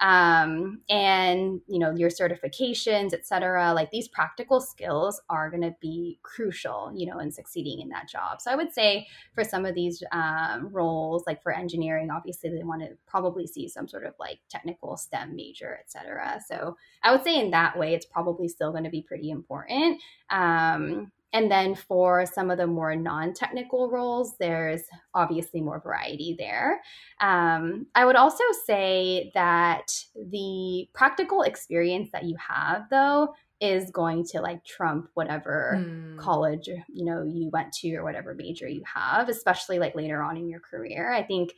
[0.00, 5.74] Um, and, you know, your certifications, et cetera, like these practical skills are going to
[5.80, 8.40] be crucial, you know, in succeeding in that job.
[8.40, 12.62] So I would say for some of these um, roles, like for engineering, obviously they
[12.62, 16.40] want to probably see some sort of like technical STEM major, et cetera.
[16.46, 20.00] So I would say in that way, it's probably still going to be pretty important.
[20.30, 24.82] Um, and then for some of the more non technical roles, there's
[25.14, 26.80] obviously more variety there.
[27.20, 34.24] Um, I would also say that the practical experience that you have, though, is going
[34.24, 36.16] to like trump whatever mm.
[36.16, 40.36] college you know you went to or whatever major you have especially like later on
[40.36, 41.54] in your career i think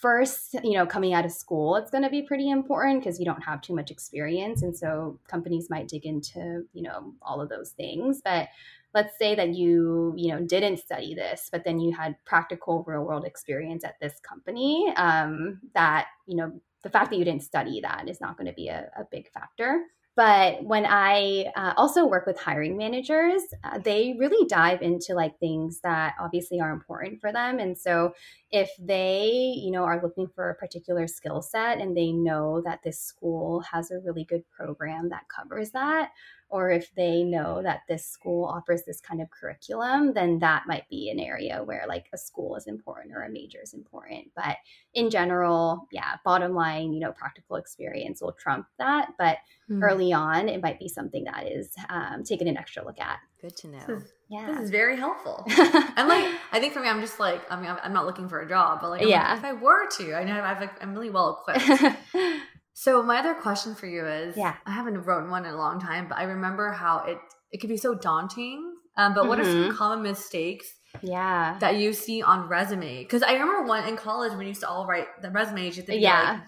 [0.00, 3.24] first you know coming out of school it's going to be pretty important because you
[3.26, 7.48] don't have too much experience and so companies might dig into you know all of
[7.48, 8.48] those things but
[8.96, 13.04] let's say that you you know didn't study this but then you had practical real
[13.04, 16.50] world experience at this company um, that you know
[16.82, 19.30] the fact that you didn't study that is not going to be a, a big
[19.30, 19.82] factor.
[20.14, 25.38] But when i uh, also work with hiring managers uh, they really dive into like
[25.38, 27.58] things that obviously are important for them.
[27.58, 28.14] And so
[28.56, 32.82] if they you know are looking for a particular skill set and they know that
[32.82, 36.10] this school has a really good program that covers that
[36.48, 40.88] or if they know that this school offers this kind of curriculum, then that might
[40.88, 44.30] be an area where like a school is important or a major is important.
[44.36, 44.56] But
[44.94, 49.08] in general, yeah, bottom line, you know, practical experience will trump that.
[49.18, 49.38] But
[49.68, 49.82] mm.
[49.82, 53.18] early on, it might be something that is um, taken an extra look at.
[53.40, 53.78] Good to know.
[53.86, 55.44] This is, yeah, this is very helpful.
[55.48, 58.40] I'm like, I think for me, I'm just like, I mean, I'm not looking for
[58.40, 61.10] a job, but like, yeah, like, if I were to, I know I've, I'm really
[61.10, 61.96] well equipped.
[62.78, 65.80] So my other question for you is, yeah, I haven't written one in a long
[65.80, 67.16] time, but I remember how it
[67.50, 68.74] it could be so daunting.
[68.98, 69.48] Um, but what mm-hmm.
[69.48, 69.76] are some mm-hmm.
[69.78, 70.66] common mistakes?
[71.00, 73.02] Yeah, that you see on resume?
[73.02, 75.78] Because I remember one in college when you used to all write the resumes.
[75.78, 76.32] You think, yeah.
[76.32, 76.40] Like,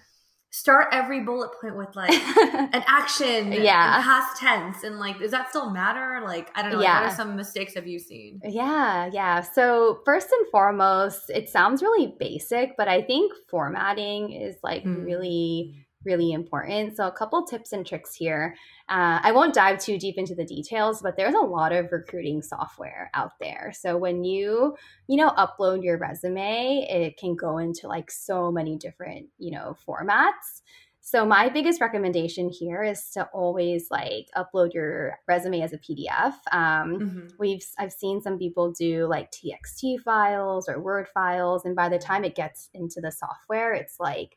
[0.51, 5.51] start every bullet point with like an action yeah past tense and like does that
[5.51, 7.03] still matter like i don't know yeah.
[7.03, 11.83] what are some mistakes have you seen yeah yeah so first and foremost it sounds
[11.83, 15.05] really basic but i think formatting is like mm.
[15.05, 16.97] really really important.
[16.97, 18.57] So, a couple tips and tricks here.
[18.89, 22.43] Uh, I won't dive too deep into the details, but there's a lot of recruiting
[22.43, 23.73] software out there.
[23.79, 28.77] So, when you, you know, upload your resume, it can go into like so many
[28.77, 30.63] different, you know, formats.
[31.11, 36.35] So my biggest recommendation here is to always like upload your resume as a PDF.
[36.53, 37.27] Um, mm-hmm.
[37.39, 41.99] We've I've seen some people do like TXT files or Word files, and by the
[41.99, 44.37] time it gets into the software, it's like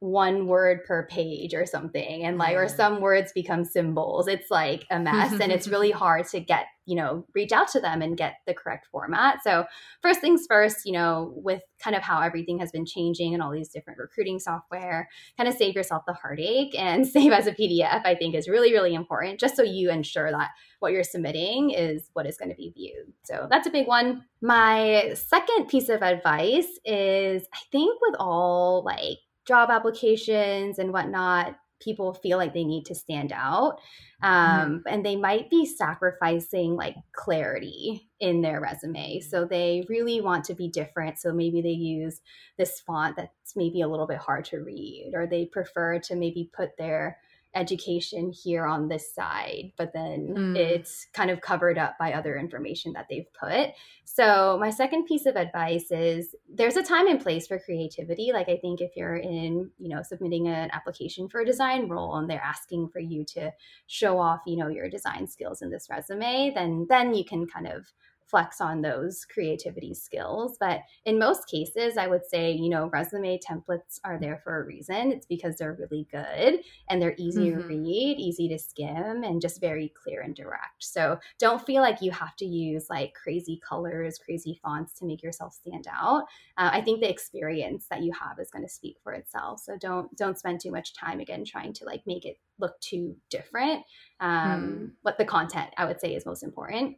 [0.00, 4.28] one word per page or something and like or some words become symbols.
[4.28, 7.80] It's like a mess and it's really hard to get you know reach out to
[7.80, 9.42] them and get the correct format.
[9.44, 9.64] So
[10.02, 13.52] first things first you know with kind of how everything has been changing and all
[13.52, 18.04] these different recruiting software kind of save yourself the heartache and save as a pdf
[18.04, 22.10] i think is really really important just so you ensure that what you're submitting is
[22.12, 23.12] what is going to be viewed.
[23.24, 24.24] So that's a big one.
[24.40, 31.56] My second piece of advice is i think with all like job applications and whatnot,
[31.80, 33.80] people feel like they need to stand out.
[34.22, 34.76] Um, mm-hmm.
[34.88, 39.20] And they might be sacrificing like clarity in their resume.
[39.20, 41.18] So they really want to be different.
[41.18, 42.20] So maybe they use
[42.58, 46.50] this font that's maybe a little bit hard to read, or they prefer to maybe
[46.52, 47.18] put their
[47.58, 50.56] education here on this side, but then mm.
[50.56, 53.70] it's kind of covered up by other information that they've put.
[54.04, 58.30] So, my second piece of advice is there's a time and place for creativity.
[58.32, 62.16] Like, I think if you're in, you know, submitting an application for a design role
[62.16, 63.52] and they're asking for you to
[63.86, 67.66] show off, you know, your design skills in this resume, then then you can kind
[67.66, 67.92] of
[68.28, 70.56] flex on those creativity skills.
[70.60, 74.66] But in most cases, I would say, you know, resume templates are there for a
[74.66, 75.12] reason.
[75.12, 77.60] It's because they're really good and they're easy mm-hmm.
[77.60, 80.84] to read, easy to skim, and just very clear and direct.
[80.84, 85.22] So don't feel like you have to use like crazy colors, crazy fonts to make
[85.22, 86.24] yourself stand out.
[86.56, 89.60] Uh, I think the experience that you have is going to speak for itself.
[89.60, 93.16] So don't don't spend too much time again trying to like make it look too
[93.30, 93.84] different.
[94.20, 94.90] Um, mm.
[95.02, 96.96] What the content I would say is most important.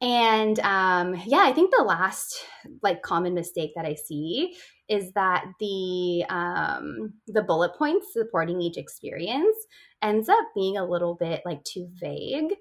[0.00, 2.36] And um, yeah, I think the last
[2.82, 4.56] like common mistake that I see
[4.88, 9.56] is that the um, the bullet points supporting each experience
[10.00, 12.54] ends up being a little bit like too vague.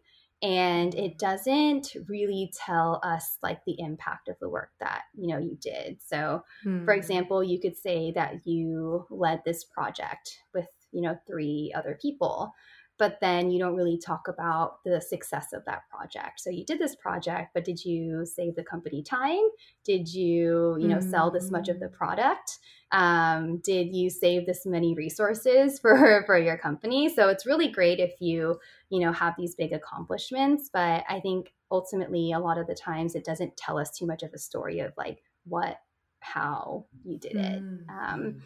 [0.44, 5.40] and it doesn't really tell us like the impact of the work that you know
[5.40, 6.86] you did so Hmm.
[6.86, 11.98] for example you could say that you led this project with you know three other
[12.00, 12.52] people
[12.98, 16.40] but then you don't really talk about the success of that project.
[16.40, 19.44] So you did this project but did you save the company time?
[19.84, 22.60] Did you you know sell this much of the product?
[22.92, 27.10] Um, did you save this many resources for for your company?
[27.10, 31.54] So it's really great if you you know have these big accomplishments but i think
[31.72, 34.80] ultimately a lot of the times it doesn't tell us too much of a story
[34.80, 35.78] of like what
[36.20, 37.64] how you did it.
[37.64, 37.90] Mm.
[37.90, 38.42] um,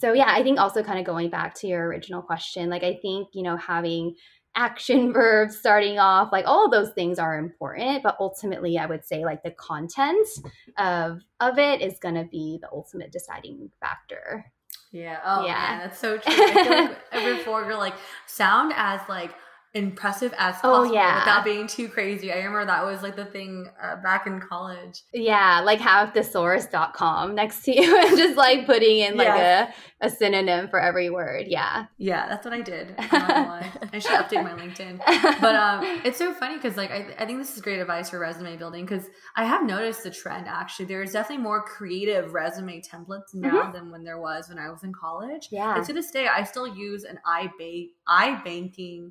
[0.00, 2.98] so yeah i think also kind of going back to your original question like i
[3.02, 4.14] think you know having
[4.56, 9.04] action verbs starting off like all of those things are important but ultimately i would
[9.04, 10.26] say like the content
[10.78, 14.52] of of it is going to be the ultimate deciding factor
[14.92, 15.20] Yeah.
[15.24, 15.52] Oh Yeah.
[15.52, 16.34] yeah, that's so true.
[16.34, 17.94] I feel like every before you're like
[18.26, 19.32] sound as like
[19.72, 21.20] impressive as Oh, yeah.
[21.20, 22.32] without being too crazy.
[22.32, 25.02] I remember that was like the thing uh, back in college.
[25.14, 29.72] yeah like have thesaurus.com next to you and just like putting in like Yes.
[30.00, 32.94] a, a synonym for every word yeah Yeah, that's what I did.
[32.98, 33.72] I'm not gonna lie.
[33.92, 34.98] I should update my LinkedIn.
[35.40, 38.18] But um, it's so funny because like I, I think this is great advice for
[38.18, 39.06] resume building because
[39.36, 40.86] I have noticed the trend actually.
[40.86, 44.92] There's definitely more creative resume templates now than when there was when I was in
[44.92, 45.48] college.
[45.52, 45.76] Yeah.
[45.76, 49.10] And to this day, I still use an iBank iBanking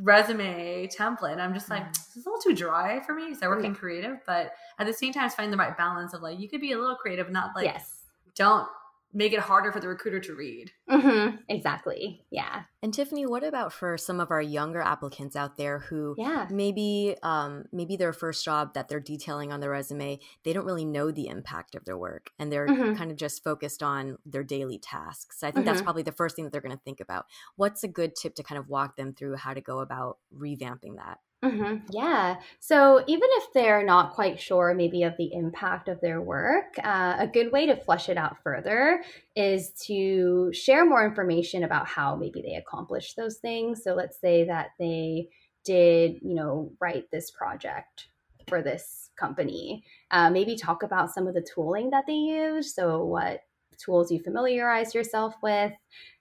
[0.00, 1.32] resume template.
[1.32, 1.92] And I'm just like, mm.
[1.92, 4.86] this is a little too dry for me because I work in creative, but at
[4.86, 6.96] the same time, it's finding the right balance of like you could be a little
[6.96, 8.04] creative, not like yes.
[8.34, 8.68] don't
[9.12, 10.72] make it harder for the recruiter to read.
[10.88, 15.80] hmm exactly yeah And Tiffany, what about for some of our younger applicants out there
[15.80, 16.48] who Yeah.
[16.48, 20.84] maybe um, maybe their first job that they're detailing on their resume, they don't really
[20.84, 22.94] know the impact of their work and they're Mhm.
[22.94, 25.42] kind of just focused on their daily tasks.
[25.42, 25.82] I think that's Mhm.
[25.82, 27.26] probably the first thing that they're going to think about.
[27.56, 30.96] What's a good tip to kind of walk them through how to go about revamping
[30.96, 31.18] that?
[31.42, 32.36] Hmm Yeah.
[32.58, 37.16] So even if they're not quite sure, maybe of the impact of their work, uh,
[37.18, 39.04] a good way to flesh it out further
[39.36, 43.84] is to share more information about how maybe they accomplished those things.
[43.84, 45.28] So let's say that they
[45.64, 48.08] did, you know, write this project
[48.48, 49.84] for this company.
[50.10, 52.74] Uh, maybe talk about some of the tooling that they use.
[52.74, 53.42] So what
[53.78, 55.72] tools you familiarize yourself with.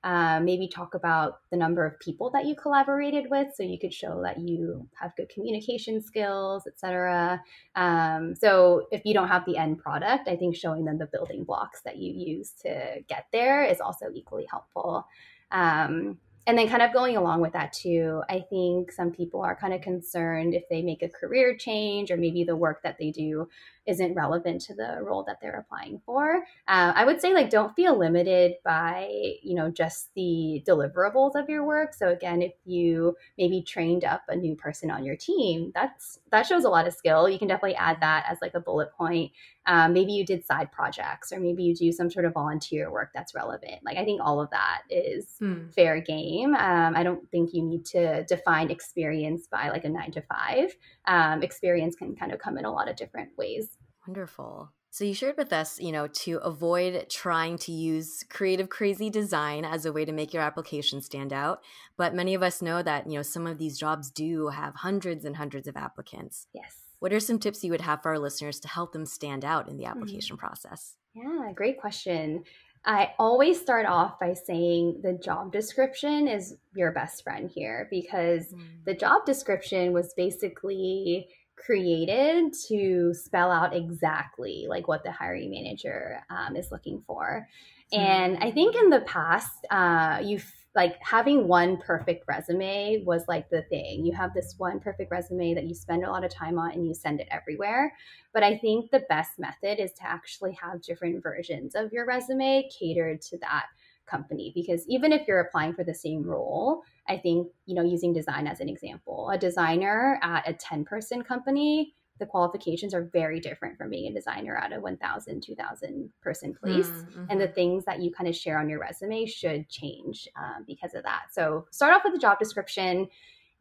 [0.04, 3.94] Uh, maybe talk about the number of people that you collaborated with, so you could
[3.94, 7.42] show that you have good communication skills, etc.
[7.76, 11.44] Um, so if you don't have the end product, I think showing them the building
[11.44, 15.06] blocks that you use to get there is also equally helpful.
[15.52, 19.54] Um, and then kind of going along with that too, I think some people are
[19.54, 23.12] kind of concerned if they make a career change or maybe the work that they
[23.12, 23.50] do
[23.88, 26.44] isn't relevant to the role that they're applying for.
[26.68, 29.10] Uh, I would say like don't feel limited by
[29.42, 31.94] you know just the deliverables of your work.
[31.94, 36.46] So again, if you maybe trained up a new person on your team, that's that
[36.46, 37.30] shows a lot of skill.
[37.30, 39.32] You can definitely add that as like a bullet point.
[39.66, 43.12] Um, maybe you did side projects or maybe you do some sort of volunteer work
[43.14, 43.80] that's relevant.
[43.84, 45.68] Like I think all of that is Hmm.
[45.76, 46.56] fair game.
[46.56, 50.76] Um, I don't think you need to define experience by like a nine to five.
[51.06, 53.77] Um, experience can kind of come in a lot of different ways.
[54.08, 54.72] Wonderful.
[54.90, 59.66] So you shared with us, you know, to avoid trying to use creative crazy design
[59.66, 61.62] as a way to make your application stand out,
[61.98, 65.26] but many of us know that, you know, some of these jobs do have hundreds
[65.26, 66.48] and hundreds of applicants.
[66.54, 66.74] Yes.
[67.00, 69.68] What are some tips you would have for our listeners to help them stand out
[69.68, 69.92] in the mm-hmm.
[69.92, 70.96] application process?
[71.14, 72.44] Yeah, great question.
[72.86, 78.48] I always start off by saying the job description is your best friend here because
[78.48, 78.62] mm.
[78.86, 81.28] the job description was basically
[81.58, 87.48] created to spell out exactly like what the hiring manager um, is looking for.
[87.92, 93.50] And I think in the past, uh, you've like having one perfect resume was like
[93.50, 94.06] the thing.
[94.06, 96.86] You have this one perfect resume that you spend a lot of time on and
[96.86, 97.94] you send it everywhere.
[98.32, 102.70] But I think the best method is to actually have different versions of your resume
[102.80, 103.66] catered to that
[104.08, 108.14] company because even if you're applying for the same role, I think, you know, using
[108.14, 113.40] design as an example, a designer at a 10 person company, the qualifications are very
[113.40, 116.90] different from being a designer at a 1,000, 2,000 person place.
[117.16, 120.64] Mm, And the things that you kind of share on your resume should change um,
[120.66, 121.26] because of that.
[121.32, 123.08] So start off with the job description.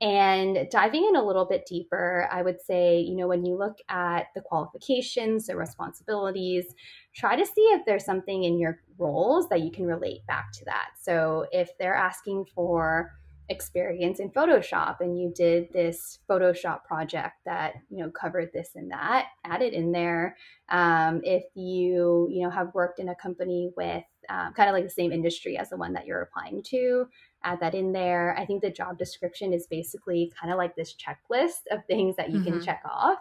[0.00, 3.78] And diving in a little bit deeper, I would say, you know, when you look
[3.88, 6.66] at the qualifications, the responsibilities,
[7.14, 10.64] try to see if there's something in your roles that you can relate back to
[10.66, 10.90] that.
[11.00, 13.12] So if they're asking for
[13.48, 18.90] experience in Photoshop and you did this Photoshop project that you know covered this and
[18.90, 20.36] that, add it in there.
[20.68, 24.84] Um, if you you know have worked in a company with um, kind of like
[24.84, 27.06] the same industry as the one that you're applying to,
[27.46, 28.36] add that in there.
[28.38, 32.30] I think the job description is basically kind of like this checklist of things that
[32.30, 32.52] you mm-hmm.
[32.52, 33.18] can check off.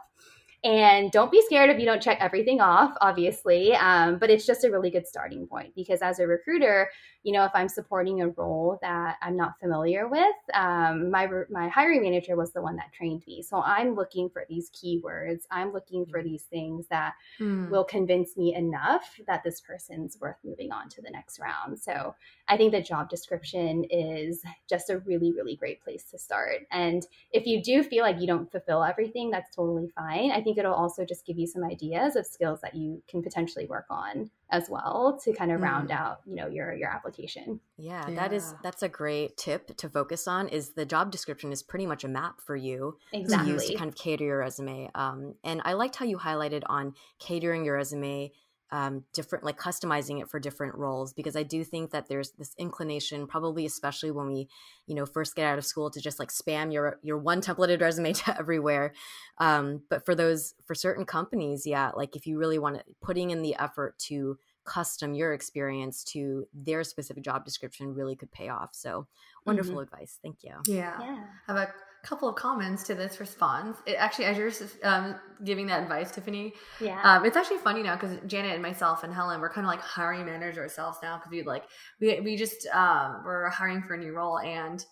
[0.64, 3.76] And don't be scared if you don't check everything off, obviously.
[3.76, 6.90] Um, but it's just a really good starting point because as a recruiter,
[7.26, 11.68] you know, if I'm supporting a role that I'm not familiar with, um, my my
[11.70, 13.42] hiring manager was the one that trained me.
[13.42, 15.42] So I'm looking for these keywords.
[15.50, 17.68] I'm looking for these things that mm.
[17.72, 21.80] will convince me enough that this person's worth moving on to the next round.
[21.80, 22.14] So
[22.48, 26.68] I think the job description is just a really, really great place to start.
[26.72, 30.30] And if you do feel like you don't fulfill everything, that's totally fine.
[30.30, 33.66] I think it'll also just give you some ideas of skills that you can potentially
[33.66, 36.00] work on as well to kind of round mm.
[36.00, 39.90] out you know your your application yeah, yeah, that is that's a great tip to
[39.90, 43.48] focus on is the job description is pretty much a map for you exactly.
[43.48, 46.64] to use to kind of cater your resume um, and i liked how you highlighted
[46.68, 48.32] on catering your resume
[48.72, 52.54] um, different like customizing it for different roles because i do think that there's this
[52.58, 54.48] inclination probably especially when we
[54.88, 57.82] you know first get out of school to just like spam your your one templated
[57.86, 58.94] resume to everywhere.
[59.38, 63.32] Um, but for those for certain companies yeah like if you really want to putting
[63.32, 68.50] in the effort to custom your experience to their specific job description really could pay
[68.50, 68.72] off.
[68.74, 69.08] So
[69.46, 69.94] wonderful mm-hmm.
[69.94, 70.20] advice.
[70.22, 70.56] Thank you.
[70.68, 71.00] Yeah.
[71.00, 71.24] yeah.
[71.48, 71.74] Have a
[72.06, 73.78] couple of comments to this response.
[73.86, 74.52] It actually, as you're
[74.84, 79.04] um, giving that advice, Tiffany, yeah, um, it's actually funny now because Janet and myself
[79.04, 81.64] and Helen we're kind of like hiring managers ourselves now because we like
[82.00, 84.86] we we just um, we're hiring for a new role and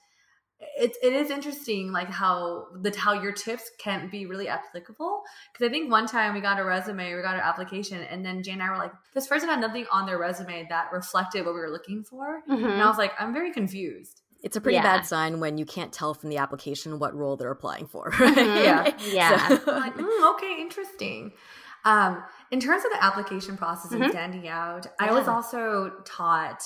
[0.77, 5.67] it, it is interesting like how the how your tips can be really applicable because
[5.67, 8.55] i think one time we got a resume we got an application and then jane
[8.55, 11.59] and i were like this person had nothing on their resume that reflected what we
[11.59, 12.65] were looking for mm-hmm.
[12.65, 14.83] and i was like i'm very confused it's a pretty yeah.
[14.83, 18.13] bad sign when you can't tell from the application what role they're applying for.
[18.19, 18.35] Right?
[18.35, 18.63] Mm-hmm.
[18.63, 18.97] Yeah.
[19.11, 19.47] Yeah.
[19.47, 19.53] So.
[19.71, 21.31] like, mm, okay, interesting.
[21.85, 24.03] Um, in terms of the application process mm-hmm.
[24.03, 25.07] and standing out, yeah.
[25.07, 26.63] I was also taught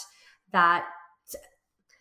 [0.51, 0.85] that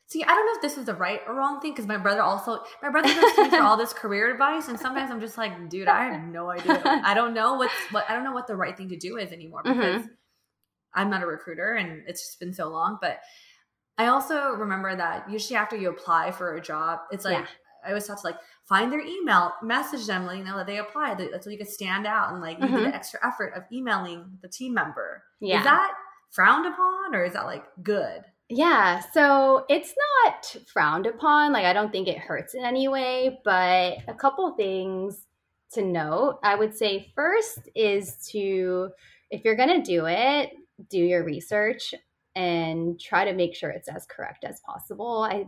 [0.09, 2.23] See, I don't know if this is the right or wrong thing because my brother
[2.23, 5.69] also my brother goes me for all this career advice, and sometimes I'm just like,
[5.69, 6.81] dude, I have no idea.
[7.05, 9.33] I don't know what's what I don't know what the right thing to do is
[9.33, 10.07] anymore because mm-hmm.
[10.95, 12.99] I'm not a recruiter and it's just been so long.
[13.01, 13.19] But
[13.99, 17.47] I also remember that usually after you apply for a job, it's like yeah.
[17.85, 20.79] I always have to like find their email, message them, let you know that they
[20.79, 21.19] applied.
[21.19, 22.73] That's so you can stand out and like mm-hmm.
[22.73, 25.23] you do the extra effort of emailing the team member.
[25.41, 25.59] Yeah.
[25.59, 25.93] Is that
[26.31, 28.23] frowned upon or is that like good?
[28.49, 29.93] Yeah, so it's
[30.25, 31.53] not frowned upon.
[31.53, 35.27] Like I don't think it hurts in any way, but a couple things
[35.73, 36.39] to note.
[36.43, 38.91] I would say first is to
[39.31, 40.51] if you're going to do it,
[40.89, 41.95] do your research
[42.37, 45.27] and try to make sure it's as correct as possible.
[45.29, 45.47] I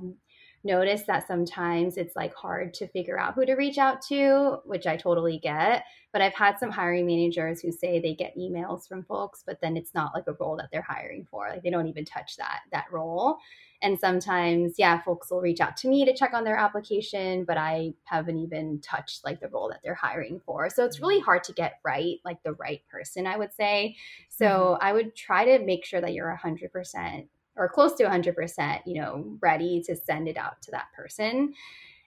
[0.64, 4.86] notice that sometimes it's like hard to figure out who to reach out to, which
[4.86, 5.84] I totally get.
[6.12, 9.76] But I've had some hiring managers who say they get emails from folks, but then
[9.76, 11.48] it's not like a role that they're hiring for.
[11.48, 13.38] Like they don't even touch that that role.
[13.80, 17.56] And sometimes, yeah, folks will reach out to me to check on their application, but
[17.56, 20.68] I haven't even touched like the role that they're hiring for.
[20.68, 23.96] So it's really hard to get right, like the right person, I would say.
[24.28, 24.84] So mm-hmm.
[24.84, 29.36] I would try to make sure that you're 100% or close to 100%, you know,
[29.40, 31.54] ready to send it out to that person.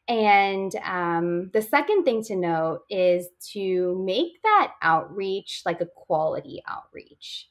[0.07, 6.61] And um, the second thing to note is to make that outreach like a quality
[6.67, 7.47] outreach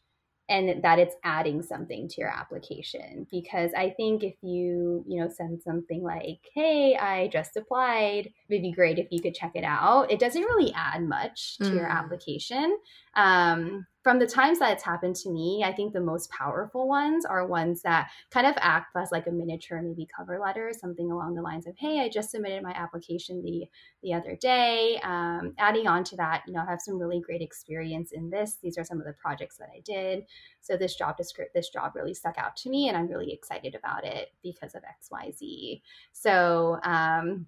[0.50, 3.26] and that it's adding something to your application.
[3.30, 8.62] Because i think if you you know send something like hey i just applied it'd
[8.62, 10.10] be great if you could check it out.
[10.10, 11.74] It doesn't really add much to mm.
[11.74, 12.78] your application.
[13.14, 17.24] Um, from the times that it's happened to me, I think the most powerful ones
[17.24, 21.34] are ones that kind of act as like a miniature, maybe cover letter, something along
[21.34, 23.68] the lines of, "Hey, I just submitted my application the
[24.02, 27.42] the other day." Um, adding on to that, you know, I have some really great
[27.42, 28.56] experience in this.
[28.62, 30.24] These are some of the projects that I did.
[30.62, 33.74] So this job description, this job really stuck out to me, and I'm really excited
[33.74, 35.82] about it because of X, Y, Z.
[36.12, 36.78] So.
[36.84, 37.46] Um,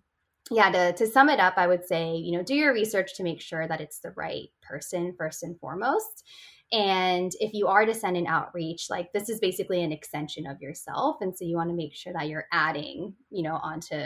[0.55, 3.23] yeah, to, to sum it up, I would say, you know, do your research to
[3.23, 6.25] make sure that it's the right person first and foremost.
[6.73, 10.61] And if you are to send an outreach, like this is basically an extension of
[10.61, 11.17] yourself.
[11.21, 14.01] And so you want to make sure that you're adding, you know, onto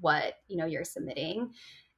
[0.00, 1.50] what, you know, you're submitting.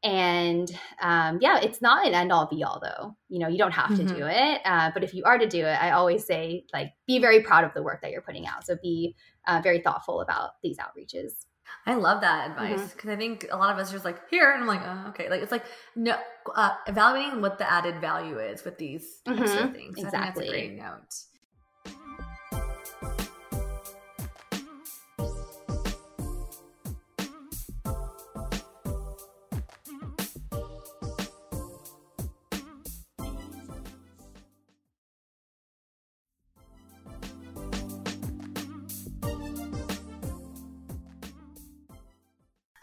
[0.03, 3.17] And um, yeah, it's not an end all be all though.
[3.29, 4.07] You know, you don't have mm-hmm.
[4.07, 4.61] to do it.
[4.65, 7.65] Uh, but if you are to do it, I always say, like, be very proud
[7.65, 8.67] of the work that you're putting out.
[8.67, 11.47] So be uh, very thoughtful about these outreaches.
[11.87, 13.11] I love that advice because mm-hmm.
[13.11, 15.29] I think a lot of us are just like here, and I'm like, oh, okay,
[15.29, 16.17] like it's like no
[16.55, 19.73] uh, evaluating what the added value is with these mm-hmm.
[19.73, 19.99] things.
[19.99, 21.15] Exactly, I think that's a great note.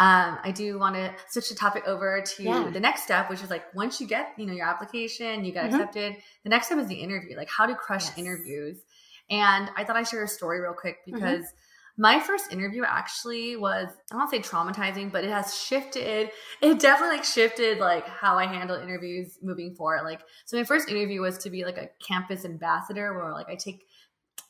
[0.01, 2.69] Um, I do want to switch the topic over to Yeah.
[2.73, 5.65] the next step, which is like once you get, you know, your application, you get
[5.65, 5.73] Mhm.
[5.73, 6.17] accepted.
[6.43, 8.17] The next step is the interview, like how to crush Yes.
[8.17, 8.83] interviews.
[9.29, 11.13] And I thought I'd share a story real quick Mm-hmm.
[11.13, 11.45] because
[11.97, 16.31] my first interview actually was I don't say traumatizing, but it has shifted.
[16.61, 20.03] It definitely like shifted like how I handle interviews moving forward.
[20.03, 23.55] Like so, my first interview was to be like a campus ambassador, where like I
[23.55, 23.85] take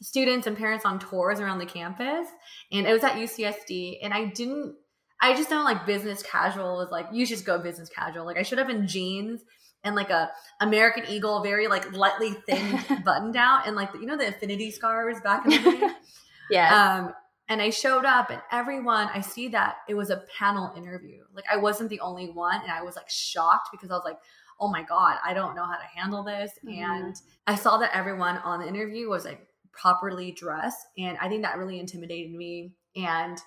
[0.01, 2.27] students and parents on tours around the campus,
[2.71, 4.75] and it was at UCSD, and I didn't.
[5.21, 8.25] I just don't like business casual was like you should just go business casual.
[8.25, 9.41] Like I should have been jeans
[9.83, 14.17] and like a American Eagle, very like lightly thin button down, and like you know
[14.17, 15.89] the infinity scarves back in the day.
[16.51, 16.99] yeah.
[17.05, 17.13] Um,
[17.49, 21.23] and I showed up, and everyone, I see that it was a panel interview.
[21.33, 24.17] Like I wasn't the only one, and I was like shocked because I was like,
[24.59, 26.51] oh my God, I don't know how to handle this.
[26.65, 26.77] Mhm.
[26.77, 27.15] And
[27.47, 30.85] I saw that everyone on the interview was like properly dressed.
[30.97, 32.73] And I think that really intimidated me.
[32.95, 33.37] And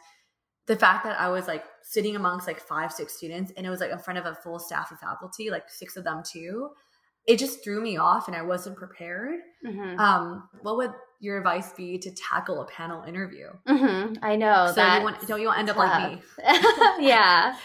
[0.67, 3.81] the fact that I was like sitting amongst like five, six students, and it was
[3.81, 6.71] like in front of a full staff of faculty, like six of them too,
[7.27, 9.41] it just threw me off and I wasn't prepared.
[9.67, 9.99] Mhm.
[9.99, 13.49] Um, what would your advice be to tackle a panel interview?
[13.69, 14.19] Mhm.
[14.23, 14.99] I know so that.
[14.99, 16.23] you want don't you want to end up like me?
[17.07, 17.57] yeah.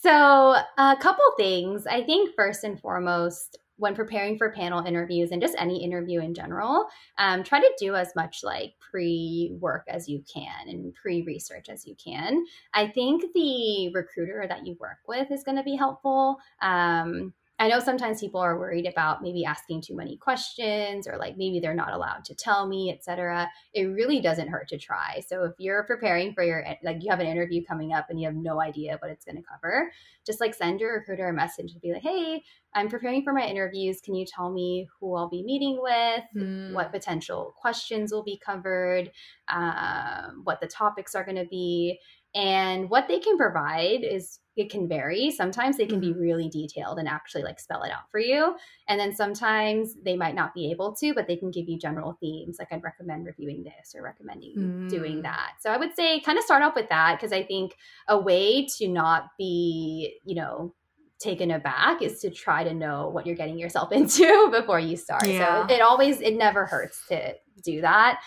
[0.00, 1.86] So, a couple things.
[1.86, 6.34] I think first and foremost, when preparing for panel interviews and just any interview in
[6.34, 6.86] general,
[7.18, 11.68] um, try to do as much like pre work as you can and pre research
[11.68, 12.44] as you can.
[12.74, 16.38] I think the recruiter that you work with is going to be helpful.
[16.60, 17.32] Um,
[17.62, 21.60] I know sometimes people are worried about maybe asking too many questions or like maybe
[21.60, 23.48] they're not allowed to tell me, etc.
[23.72, 25.22] It really doesn't hurt to try.
[25.24, 28.26] So if you're preparing for your like you have an interview coming up and you
[28.26, 29.92] have no idea what it's going to cover,
[30.26, 32.42] just like send your recruiter a message and be like, "Hey,
[32.74, 34.00] I'm preparing for my interviews.
[34.00, 36.24] Can you tell me who I'll be meeting with?
[36.32, 36.74] Hmm.
[36.74, 39.12] What potential questions will be covered?
[39.46, 42.00] Um, what the topics are going to be?"
[42.34, 45.30] And what they can provide is it can vary.
[45.30, 48.54] Sometimes they can be really detailed and actually like spell it out for you.
[48.86, 52.18] And then sometimes they might not be able to, but they can give you general
[52.20, 52.56] themes.
[52.58, 54.88] Like I'd recommend reviewing this or recommending Mm.
[54.90, 55.52] doing that.
[55.60, 57.74] So I would say kind of start off with that because I think
[58.08, 60.74] a way to not be, you know,
[61.18, 65.26] taken aback is to try to know what you're getting yourself into before you start.
[65.26, 65.66] Yeah.
[65.66, 67.34] So it always, it never hurts to
[67.64, 68.20] do that.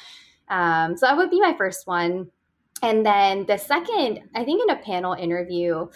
[0.50, 2.32] Um, so that would be my first one.
[2.82, 5.88] And then the second, I think in a panel interview,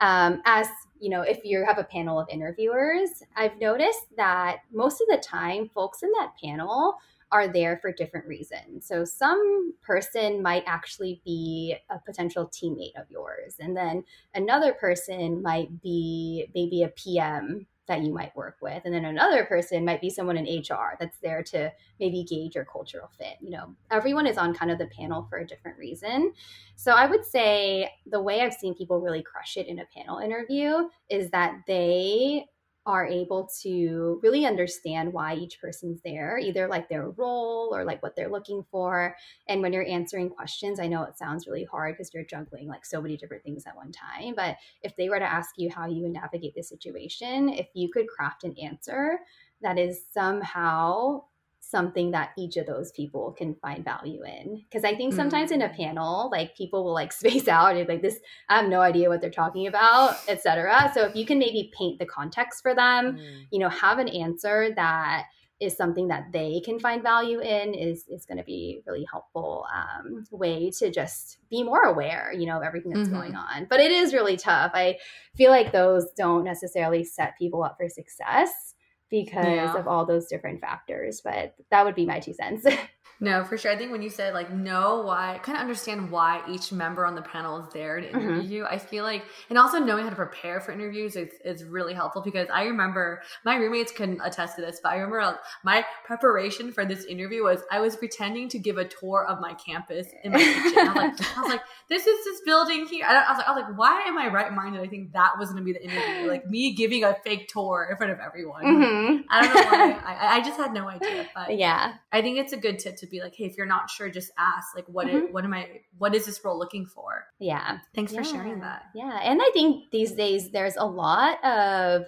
[0.00, 0.68] um, as
[1.00, 5.22] you know, if you have a panel of interviewers, I've noticed that most of the
[5.22, 6.96] time, folks in that panel
[7.32, 8.86] are there for different reasons.
[8.86, 15.42] So some person might actually be a potential teammate of yours, and then another person
[15.42, 20.00] might be maybe a PM that you might work with, and then another person might
[20.00, 23.36] be someone in HR that's there to maybe gauge your cultural fit.
[23.40, 26.32] You know, everyone is on kind of the panel for a different reason.
[26.74, 30.18] So I would say the way I've seen people really crush it in a panel
[30.18, 32.46] interview is that they
[32.86, 38.02] are able to really understand why each person's there, either like their role or like
[38.02, 39.16] what they're looking for.
[39.48, 42.86] And when you're answering questions, I know it sounds really hard because you're juggling like
[42.86, 44.34] so many different things at one time.
[44.36, 47.90] But if they were to ask you how you would navigate the situation, if you
[47.90, 49.18] could craft an answer
[49.62, 51.22] that is somehow
[51.70, 54.62] something that each of those people can find value in.
[54.64, 58.02] Because i think sometimes in a panel like people will like space out and like
[58.02, 61.72] this i have no idea what they're talking about etc so if you can maybe
[61.76, 63.18] paint the context for them
[63.50, 65.24] you know have an answer that
[65.58, 69.64] is something that they can find value in is is going to be really helpful
[69.74, 73.12] um, way to just be more aware you know of everything that's Mhm.
[73.12, 73.66] going on.
[73.70, 74.72] But it is really tough.
[74.74, 74.98] I
[75.34, 78.74] feel like those don't necessarily set people up for success
[79.10, 79.76] because Yeah.
[79.78, 82.66] of all those different factors but that would be my two cents
[83.18, 83.70] No, for sure.
[83.72, 87.14] I think when you said like know why, kind of understand why each member on
[87.14, 88.48] the panel is there to interview Mhm.
[88.50, 88.66] you.
[88.66, 92.20] I feel like, and also knowing how to prepare for interviews is, is really helpful
[92.20, 96.84] because I remember my roommates can attest to this, but I remember my preparation for
[96.84, 100.38] this interview was I was pretending to give a tour of my campus in my
[100.38, 100.78] kitchen.
[100.78, 103.06] I was like, I was like, this is this building here.
[103.08, 104.82] I, I was like, I was like, why am I right minded?
[104.82, 107.88] I think that was going to be the interview, like me giving a fake tour
[107.90, 108.64] in front of everyone.
[108.64, 109.24] Mhm.
[109.30, 109.92] I don't know why.
[110.04, 113.06] I, I just had no idea, but yeah I think it's a good tip to
[113.06, 114.74] be like, hey, if you're not sure, just ask.
[114.74, 115.28] Like, what Mhm.
[115.28, 115.82] is, what am I?
[115.98, 117.26] What is this role looking for?
[117.38, 118.84] yeah Thanks for sharing that.
[118.94, 119.18] Yeah.
[119.22, 122.06] And I think these days there's a lot of,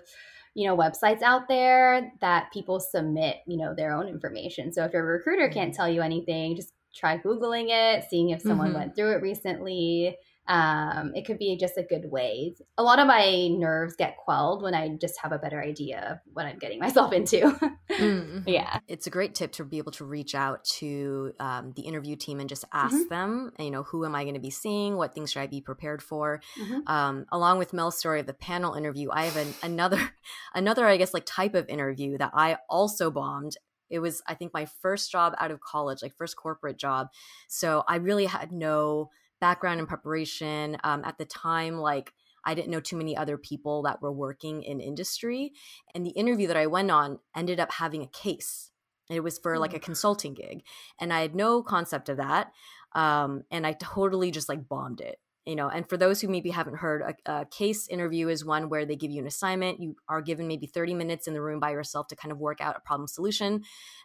[0.55, 4.73] you know, websites out there that people submit, you know, their own information.
[4.73, 8.73] So if your recruiter can't tell you anything, just try Googling it, seeing if someone
[8.73, 8.75] Mhm.
[8.75, 10.17] went through it recently.
[10.49, 12.55] Um, it could be just a good way.
[12.79, 16.33] A lot of my nerves get quelled when I just have a better idea of
[16.33, 17.55] what I'm getting myself into.
[17.91, 18.41] mm-hmm.
[18.47, 18.81] Yeah.
[18.89, 22.41] It's a great tip to be able to reach out to um, the interview team
[22.41, 23.09] and just ask mm-hmm.
[23.09, 24.97] them, you know, who am I going to be seeing?
[24.97, 26.41] What things should I be prepared for?
[26.59, 26.81] Mm-hmm.
[26.87, 30.01] Um, along with Mel's story of the panel interview, I have an, another,
[30.55, 33.57] another, I guess, like type of interview that I also bombed
[33.91, 37.09] it was i think my first job out of college like first corporate job
[37.49, 39.09] so i really had no
[39.41, 40.77] background and preparation.
[40.85, 42.13] Um, at the time, like
[42.45, 45.53] I didn't know too many other people that were working in industry.
[45.95, 48.71] And the interview that I went on ended up having a case.
[49.11, 49.83] It was for like a mm.
[49.83, 50.63] consulting gig.
[51.01, 52.53] And I had no concept of that.
[52.93, 55.19] Um, and I totally just like bombed it
[55.49, 58.69] you know and for those who maybe haven't heard a, a, case interview is one
[58.69, 61.59] where they give you an assignment you are given maybe 30 minutes in the room
[61.59, 63.63] by yourself to kind of work out a problem solution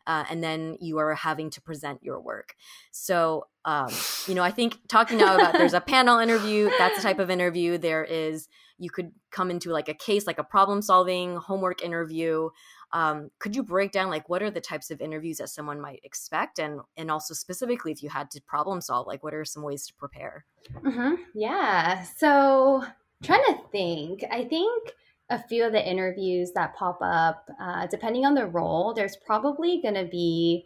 [0.07, 2.55] uh, and then you are having to present your work.
[2.91, 3.89] So um,
[4.27, 7.29] you know i think talking now about there's a panel interview that's the type of
[7.29, 11.81] interview there is you could come into like a case like a problem solving homework
[11.81, 12.49] interview
[12.93, 15.99] um, could you break down like what are the types of interviews that someone might
[16.03, 16.59] expect?
[16.59, 19.85] And and also specifically if you had to problem solve like what are some ways
[19.87, 20.45] to prepare?
[20.83, 21.15] Mm-hmm.
[21.33, 22.03] yeah.
[22.03, 22.85] So
[23.23, 24.91] trying to think i think
[25.29, 29.81] a few of the interviews that pop up uh, depending on the role there's probably
[29.81, 30.65] going to be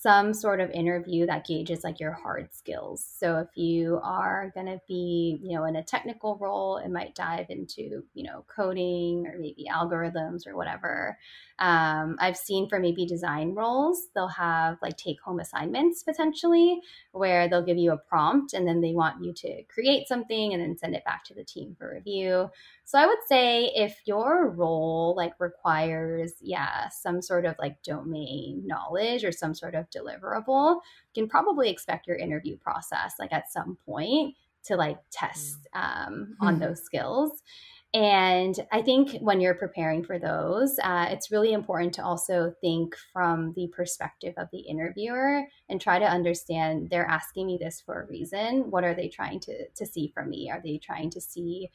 [0.00, 3.06] some sort of interview that gauges like your hard skills.
[3.18, 7.14] So if you are going to be, you know, in a technical role, it might
[7.14, 11.18] dive into, you know, coding or maybe algorithms or whatever.
[11.58, 16.80] Um, I've seen for maybe design roles, they'll have like take home assignments potentially
[17.12, 20.62] where they'll give you a prompt and then they want you to create something and
[20.62, 22.50] then send it back to the team for review.
[22.84, 28.62] So I would say if your role like requires, yeah, some sort of like domain
[28.66, 30.80] knowledge or some sort of deliverable,
[31.14, 34.34] you can probably expect your interview process like at some point
[34.64, 35.80] to like test mm.
[35.80, 36.64] um, on mm-hmm.
[36.64, 37.42] those skills.
[37.94, 42.96] And I think when you're preparing for those, uh, it's really important to also think
[43.12, 48.00] from the perspective of the interviewer and try to understand they're asking me this for
[48.00, 48.70] a reason.
[48.70, 50.50] What are they trying to, to see from me?
[50.50, 51.70] Are they trying to see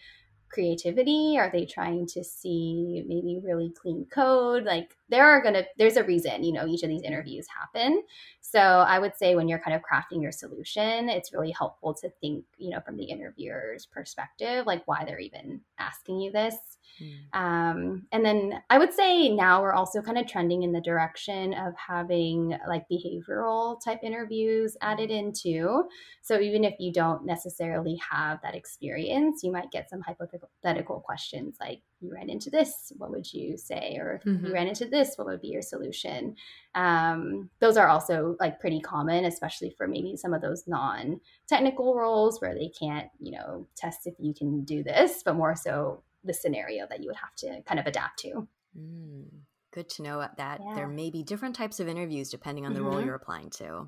[0.50, 1.36] creativity?
[1.38, 4.64] Are they trying to see maybe really clean code?
[4.64, 8.04] Like there are gonna there's a reason, you know, each of these interviews happen.
[8.42, 12.10] So I would say when you're kind of crafting your solution, it's really helpful to
[12.22, 16.56] think, you know, from the interviewer's perspective, like why they're even asking you this.
[17.02, 17.40] Mm.
[17.40, 21.54] Um, and then I would say now we're also kind of trending in the direction
[21.54, 25.86] of having like behavioral type interviews added in too.
[26.22, 31.58] So even if you don't necessarily have that experience, you might get some hypothetical questions
[31.60, 33.98] like, you ran into this, what would you say?
[34.00, 34.46] Or if mm-hmm.
[34.46, 36.36] you ran into this, what would be your solution?
[36.76, 41.96] Um, those are also like pretty common, especially for maybe some of those non technical
[41.96, 46.04] roles where they can't, you know, test if you can do this, but more so
[46.28, 48.48] the scenario that you would have to kind of adapt to.
[48.78, 49.26] Mm,
[49.72, 50.76] good to know that yeah.
[50.76, 52.90] there may be different types of interviews depending on the mm-hmm.
[52.90, 53.88] role you're applying to.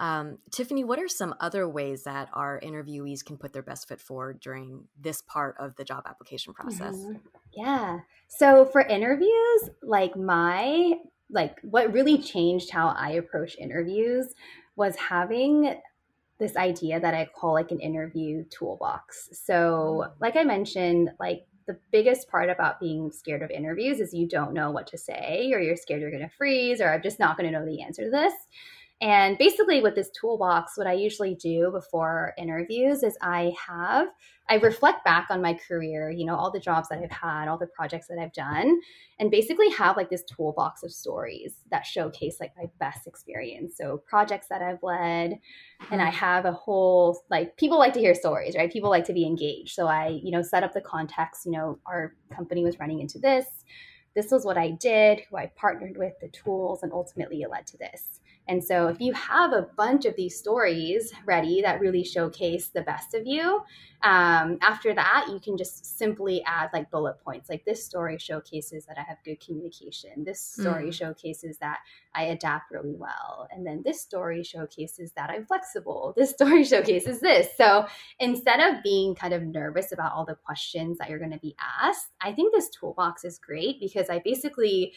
[0.00, 4.00] Um, Tiffany, what are some other ways that our interviewees can put their best foot
[4.00, 6.96] forward during this part of the job application process?
[6.96, 7.18] Mm-hmm.
[7.52, 8.00] Yeah.
[8.26, 10.94] So for interviews, like my
[11.30, 14.34] like what really changed how I approach interviews
[14.76, 15.74] was having
[16.38, 19.30] this idea that I call like an interview toolbox.
[19.32, 20.12] So, mm.
[20.20, 24.52] like I mentioned, like the biggest part about being scared of interviews is you don't
[24.52, 27.36] know what to say, or you're scared you're going to freeze, or I'm just not
[27.36, 28.34] going to know the answer to this.
[29.00, 34.08] And basically, with this toolbox, what I usually do before interviews is I have,
[34.48, 37.58] I reflect back on my career, you know, all the jobs that I've had, all
[37.58, 38.80] the projects that I've done,
[39.18, 43.76] and basically have like this toolbox of stories that showcase like my best experience.
[43.76, 45.38] So, projects that I've led,
[45.90, 46.16] and I mm-hmm.
[46.16, 48.72] have a whole, like, people like to hear stories, right?
[48.72, 49.74] People like to be engaged.
[49.74, 53.18] So, I, you know, set up the context, you know, our company was running into
[53.18, 53.46] this.
[54.14, 57.66] This was what I did, who I partnered with, the tools, and ultimately it led
[57.66, 58.20] to this.
[58.46, 62.82] And so, if you have a bunch of these stories ready that really showcase the
[62.82, 63.62] best of you,
[64.04, 67.48] um, after that, you can just simply add like bullet points.
[67.48, 70.24] Like this story showcases that I have good communication.
[70.24, 70.94] This story mm.
[70.94, 71.78] showcases that
[72.14, 73.48] I adapt really well.
[73.50, 76.12] And then this story showcases that I'm flexible.
[76.18, 77.48] This story showcases this.
[77.56, 77.86] So
[78.20, 81.56] instead of being kind of nervous about all the questions that you're going to be
[81.82, 84.92] asked, I think this toolbox is great because I basically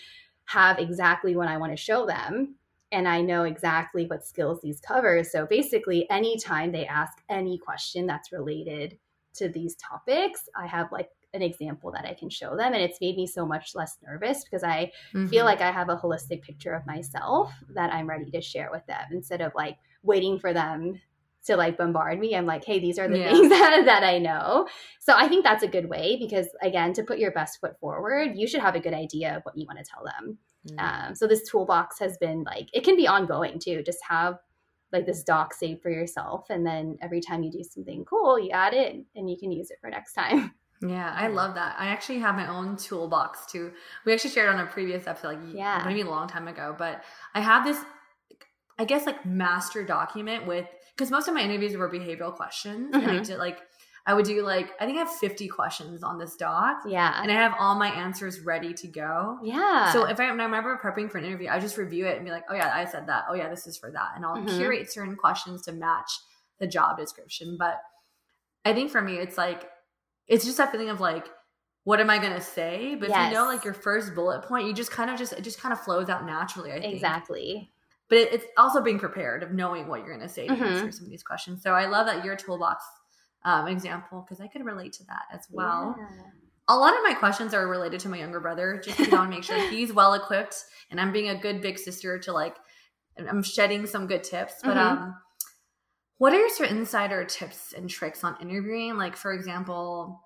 [0.47, 2.55] have exactly what I want to show them
[2.91, 5.23] and I know exactly what skills these cover.
[5.23, 8.97] So basically, anytime they ask any question that's related
[9.35, 12.73] to these topics, I have like an example that I can show them.
[12.73, 15.27] And it's made me so much less nervous because I mm-hmm.
[15.27, 18.85] feel like I have a holistic picture of myself that I'm ready to share with
[18.87, 20.99] them instead of like waiting for them
[21.45, 22.35] to like bombard me.
[22.35, 23.31] I'm like, hey, these are the Yeah.
[23.31, 24.67] things that, that I know.
[24.99, 28.31] So I think that's a good way because again, to put your best foot forward,
[28.35, 30.37] you should have a good idea of what you want to tell them.
[30.77, 33.83] Um, so this toolbox has been like it can be ongoing too.
[33.83, 34.39] Just have
[34.93, 38.51] like this doc saved for yourself, and then every time you do something cool, you
[38.51, 40.53] add it and you can use it for next time.
[40.79, 41.75] Yeah, I love that.
[41.79, 43.71] I actually have my own toolbox too.
[44.05, 45.81] We actually shared on a previous episode, like Yeah.
[45.83, 46.75] maybe a long time ago.
[46.77, 47.03] But
[47.33, 47.83] I have this,
[48.77, 53.09] I guess, like master document with because most of my interviews were behavioral questions, and
[53.09, 53.25] I Mhm.
[53.25, 53.57] did like
[54.07, 57.29] I would do like I think I have fifty questions on this doc, Yeah, and
[57.29, 59.37] I have all my answers ready to go.
[59.43, 59.91] yeah.
[59.91, 62.31] So if I, I remember prepping for an interview, I just review it and be
[62.31, 63.25] like, oh yeah, I said that.
[63.29, 64.57] Oh yeah, this is for that, and I'll Mhm.
[64.57, 66.09] curate certain questions to match
[66.59, 67.57] the job description.
[67.59, 67.81] But
[68.65, 69.69] I think for me, it's like
[70.27, 71.25] it's just that feeling of like,
[71.83, 72.95] what am I gonna say?
[72.95, 75.41] But if you know like your first bullet point, you just kind of just it
[75.41, 76.71] just kind of flows out naturally.
[76.71, 77.71] I think exactly.
[78.09, 80.61] But it, it's also being prepared of knowing what you're gonna say to Mhm.
[80.61, 81.61] answer some of these questions.
[81.61, 82.85] So I love that your toolbox
[83.47, 86.07] um, example because I could relate to that as well Yeah.
[86.69, 89.31] a lot of my questions are related to my younger brother just because i want
[89.31, 90.57] to make sure he's well equipped
[90.91, 92.55] and i'm being a good big sister to like
[93.17, 94.81] i'm shedding some good tips but Mhm.
[94.91, 95.15] um
[96.17, 100.21] what are your insider tips and tricks on interviewing like for example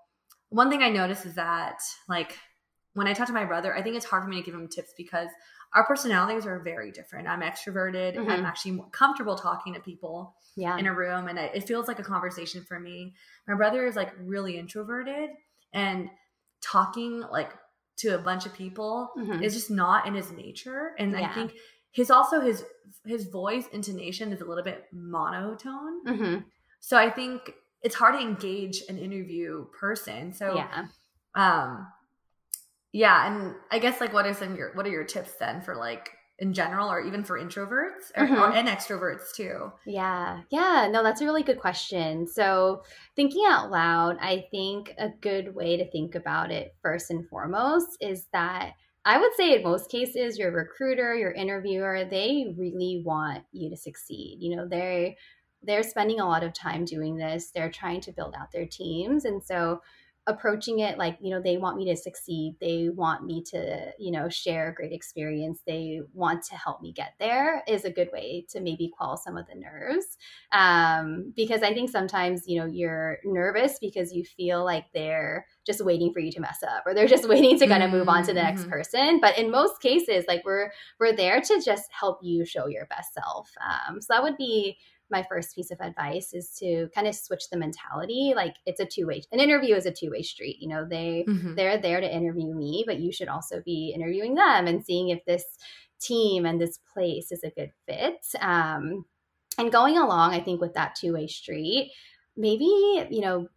[0.49, 2.37] one thing i noticed is that like
[2.93, 4.67] when i talk to my brother i think it's hard for me to give him
[4.67, 5.29] tips because
[5.73, 8.43] our personalities are very different i'm extroverted i'm Mhm.
[8.45, 10.77] actually more comfortable talking to people Yeah.
[10.77, 13.15] in a room and I, it feels like a conversation for me.
[13.47, 15.29] My brother is like really introverted
[15.73, 16.09] and
[16.61, 17.51] talking like
[17.97, 19.41] to a bunch of people Mhm.
[19.41, 20.93] is just not in his nature.
[20.99, 21.53] And I think
[21.91, 22.65] his also his
[23.05, 26.03] his voice intonation is a little bit monotone.
[26.05, 26.45] Mhm.
[26.81, 30.33] So I think it's hard to engage an interview person.
[30.33, 30.87] So yeah.
[31.35, 31.87] um
[32.91, 35.75] yeah, and I guess like what are some your what are your tips then for
[35.75, 38.53] like in general or even for introverts or, or Mhm.
[38.53, 39.71] and extroverts too?
[39.85, 40.43] Yeah.
[40.51, 40.87] Yeah.
[40.91, 42.27] No, that's a really good question.
[42.27, 42.83] So,
[43.15, 47.97] thinking out loud, I think a good way to think about it first and foremost
[47.99, 48.73] is that
[49.05, 53.77] I would say in most cases, your recruiter, your interviewer, they really want you to
[53.77, 54.37] succeed.
[54.41, 55.17] You know, they
[55.63, 57.51] they're spending a lot of time doing this.
[57.51, 59.25] They're trying to build out their teams.
[59.25, 59.81] And so
[60.27, 62.55] approaching it like, you know, they want me to succeed.
[62.61, 65.61] They want me to, you know, share a great experience.
[65.65, 69.35] They want to help me get there is a good way to maybe quell some
[69.35, 70.17] of the nerves.
[70.51, 75.83] Um, because I think sometimes, you know, you're nervous because you feel like they're just
[75.83, 78.21] waiting for you to mess up or they're just waiting to kind of move on
[78.23, 78.69] to the next Mhm.
[78.69, 79.19] person.
[79.21, 83.13] But in most cases, like we're we're there to just help you show your best
[83.13, 83.49] self.
[83.61, 84.77] Um, so that would be
[85.11, 88.33] my first piece of advice is to kind of switch the mentality.
[88.35, 89.21] Like it's a two way.
[89.31, 90.57] An interview is a two way street.
[90.59, 91.55] You know, they Mhm.
[91.55, 95.23] they're there to interview me, but you should also be interviewing them and seeing if
[95.25, 95.43] this
[95.99, 98.25] team and this place is a good fit.
[98.39, 99.05] Um,
[99.57, 101.91] and going along, I think with that two way street,
[102.35, 102.65] maybe
[103.09, 103.47] you know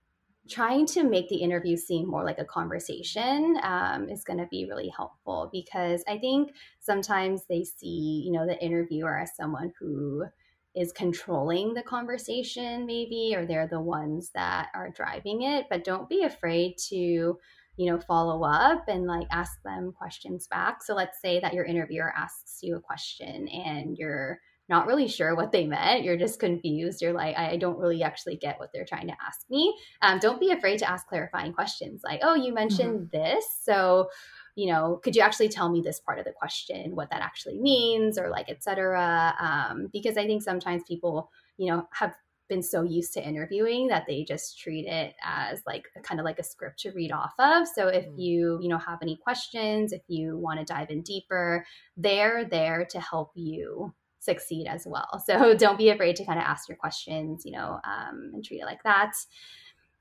[0.47, 4.67] trying to make the interview seem more like a conversation um, is going to be
[4.67, 10.27] really helpful because I think sometimes they see, you know, the interviewer as someone who
[10.75, 15.67] is controlling the conversation, maybe, or they're the ones that are driving it.
[15.71, 17.39] But don't be afraid to, you
[17.79, 20.83] know, follow up and like ask them questions back.
[20.83, 25.37] So let's say that your interviewer asks you a question and you're not really sure
[25.37, 26.05] what they meant.
[26.05, 27.03] You're just confused.
[27.03, 29.77] You're like, I don't really actually get what they're trying to ask me.
[30.01, 33.45] Um, don't be afraid to ask clarifying questions like, oh, you mentioned this.
[33.63, 34.09] So,
[34.55, 37.59] you know, could you actually tell me this part of the question, what that actually
[37.59, 39.35] means, or like, et cetera?
[39.41, 42.15] Um, because I think sometimes people, you know, have
[42.49, 46.39] been so used to interviewing that they just treat it as like kind of like
[46.39, 47.67] a script to read off of.
[47.67, 48.19] So if Mm.
[48.19, 51.65] you, you know, have any questions, if you want to dive in deeper,
[51.97, 55.23] they're there to help you succeed as well.
[55.25, 58.61] So don't be afraid to kind of ask your questions, you know, um, and treat
[58.61, 59.15] it like that.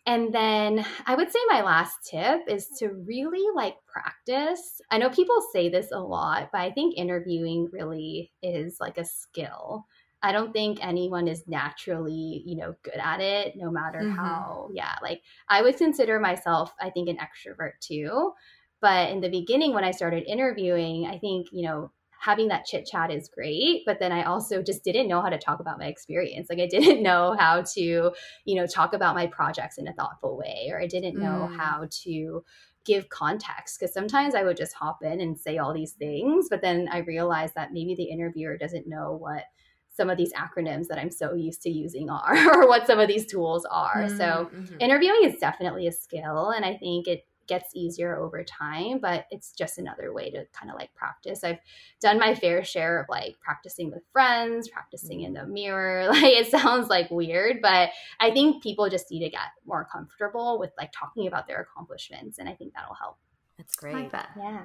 [0.06, 4.82] And then I would say my last tip is to really like practice.
[4.92, 9.06] I know people say this a lot, but I think interviewing really is like a
[9.06, 9.86] skill.
[10.22, 14.18] I don't think anyone is naturally, you know, good at it, no matter Mhm.
[14.18, 18.34] how, yeah, like I would consider myself, I think, an extrovert too.
[18.82, 21.92] But in the beginning, when I started interviewing, I think, you know,
[22.24, 23.84] having that chit chat is great.
[23.86, 26.48] But then I also just didn't know how to talk about my experience.
[26.50, 28.12] Like I didn't know how to,
[28.46, 31.56] you know, talk about my projects in a thoughtful way, or I didn't know Mm.
[31.58, 32.44] how to
[32.86, 36.62] give context because sometimes I would just hop in and say all these things, but
[36.62, 39.44] then I realized that maybe the interviewer doesn't know what
[39.90, 43.08] some of these acronyms that I'm so used to using are or what some of
[43.08, 44.08] these tools are.
[44.10, 44.82] So Mhm.
[44.82, 49.52] interviewing is definitely a skill and i think it gets easier over time, but it's
[49.52, 51.44] just another way to kind of like practice.
[51.44, 51.60] I've
[52.02, 55.54] done my fair share of like practicing with friends, practicing in the mm-hmm.
[55.54, 56.10] mirror.
[56.14, 57.90] Like it sounds like weird, but
[58.20, 62.38] I think people just need to get more comfortable with like talking about their accomplishments.
[62.38, 63.18] And I think that'll help.
[63.58, 63.96] That's great.
[63.96, 64.30] like that.
[64.38, 64.62] Yeah.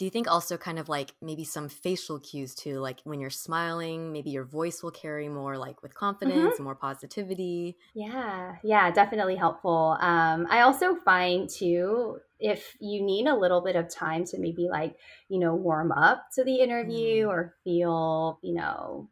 [0.00, 2.78] Do you think also kind of like maybe some facial cues too?
[2.78, 6.74] Like when you're smiling, maybe your voice will carry more like with confidence and more
[6.74, 7.76] positivity.
[7.92, 9.98] Yeah, yeah, definitely helpful.
[10.00, 14.70] Um, I also find too, if you need a little bit of time to maybe
[14.70, 14.96] like,
[15.28, 19.10] you know, warm up to the interview or feel, you know,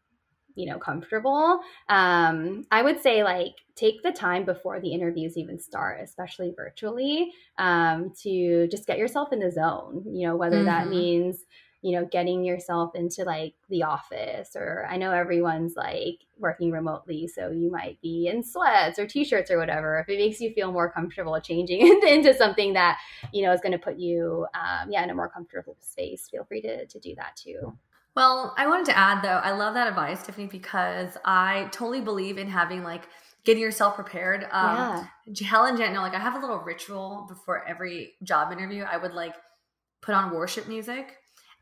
[0.59, 5.59] you know, comfortable, um, I would say like take the time before the interviews even
[5.59, 10.87] start, especially virtually, um, to just get yourself in the zone, you know, whether that
[10.87, 10.91] Mhm.
[10.91, 11.45] means
[11.81, 17.29] you know, getting yourself into like the office, or I know everyone's like working remotely,
[17.29, 20.01] so you might be in sweats or t shirts or whatever.
[20.01, 22.99] If it makes you feel more comfortable changing into something that,
[23.33, 26.45] you know, is going to put you, um, yeah, in a more comfortable space, feel
[26.45, 27.79] free to, to do that too.
[28.19, 32.37] Well, I wanted to add though, I love that advice, Tiffany, because I totally believe
[32.37, 33.05] in having like
[33.45, 34.45] getting yourself prepared.
[34.51, 35.09] Um,
[35.41, 38.83] Helen Jen, no, like I have a little ritual before every job interview.
[38.83, 39.37] I would like
[40.03, 41.15] put on worship music,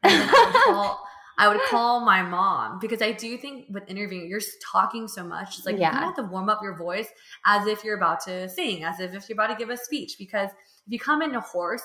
[0.03, 1.07] and then I would call.
[1.37, 4.41] I would call my mom because I do think with interviewing, you're
[4.73, 5.59] talking so much.
[5.59, 5.93] It's like Yeah.
[5.93, 7.09] you have to warm up your voice
[7.45, 10.17] as if you're about to sing, as if, if you're about to give a speech.
[10.19, 11.83] Because if you come in a hoarse,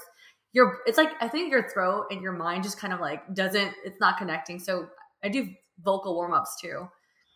[0.53, 3.73] your it's like I think your throat and your mind just kind of like doesn't
[3.85, 4.59] it's not connecting.
[4.59, 4.87] So
[5.23, 5.47] I do
[5.83, 6.87] vocal warm ups too.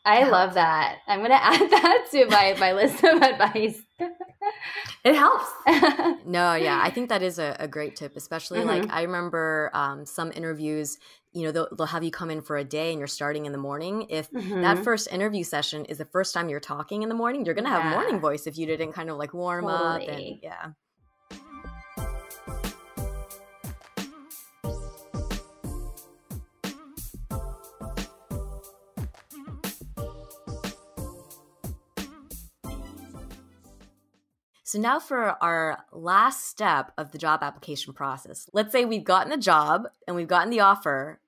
[0.06, 0.30] I Yeah.
[0.30, 0.98] love that.
[1.08, 3.82] I'm going to add that to my, my list of advice.
[5.04, 5.46] It helps.
[6.28, 8.92] No, yeah, I think that is a, a great tip, especially like Mhm.
[8.92, 10.98] I remember um, some interviews,
[11.34, 13.52] you know, they'll, they'll have you come in for a day and you're starting in
[13.52, 14.08] the morning.
[14.10, 14.84] If that Mhm.
[14.84, 17.70] first interview session is the first time you're talking in the morning, you're going to
[17.72, 17.92] have Yeah.
[17.92, 20.08] morning voice if you didn't kind of like warm up.
[20.08, 20.72] And yeah.
[34.76, 38.50] So now for our last step of the job application process.
[38.52, 41.22] Let's say we've gotten the job and we've gotten the offer,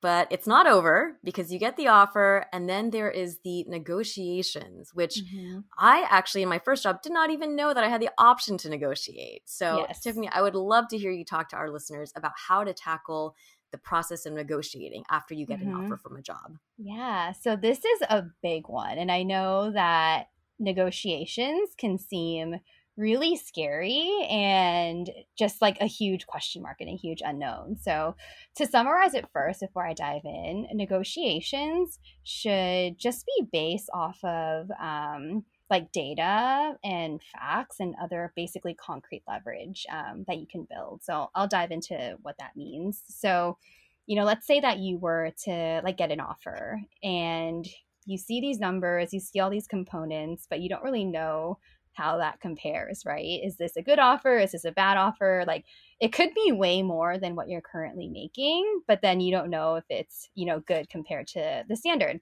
[0.00, 4.94] but it's not over because you get the offer and then there is the negotiations,
[4.94, 5.64] which Mhm.
[5.78, 8.56] I actually in my first job did not even know that I had the option
[8.56, 9.42] to negotiate.
[9.50, 10.00] So, Yes.
[10.00, 13.36] Tiffany, I would love to hear you talk to our listeners about how to tackle
[13.70, 15.76] the process of negotiating after you get an Mhm.
[15.76, 16.56] offer from a job.
[16.78, 18.96] Yeah, so this is a big one.
[18.96, 22.60] And I know that negotiations can seem
[22.96, 27.76] really scary and just like a huge question mark and a huge unknown.
[27.80, 28.16] So,
[28.56, 34.70] to summarize it first before I dive in, negotiations should just be based off of
[34.80, 41.02] um, like data and facts and other basically concrete leverage um, that you can build.
[41.02, 43.02] So, I'll dive into what that means.
[43.08, 43.58] So,
[44.06, 47.66] you know, let's say that you were to like get an offer and
[48.06, 51.58] you see these numbers, you see all these components, but you don't really know
[51.94, 53.40] how that compares, right?
[53.42, 54.38] Is this a good offer?
[54.38, 55.44] Is this a bad offer?
[55.46, 55.64] Like
[56.00, 59.76] it could be way more than what you're currently making, but then you don't know
[59.76, 62.20] if it's, you know, good compared to the standard.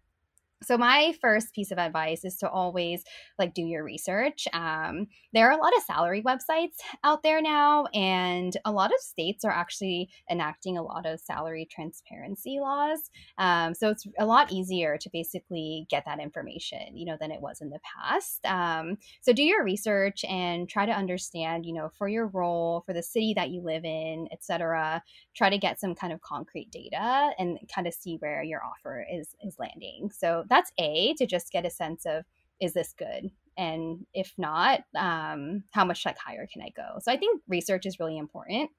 [0.63, 3.05] So my first piece of advice is to always
[3.39, 4.47] like do your research.
[4.53, 9.01] Um, there are a lot of salary websites out there now, and a lot of
[9.01, 13.11] states are actually enacting a lot of salary transparency laws.
[13.39, 17.41] Um, so it's a lot easier to basically get that information, you know, than it
[17.41, 18.45] was in the past.
[18.45, 22.93] Um, so do your research and try to understand, you know, for your role, for
[22.93, 25.03] the city that you live in, et cetera.
[25.35, 29.05] Try to get some kind of concrete data and kind of see where your offer
[29.13, 30.11] is is landing.
[30.13, 32.25] So that's a to just get a sense of
[32.61, 33.31] is this good?
[33.57, 36.99] And if not um, how much like higher can i go?
[37.01, 38.71] So i think research is really important.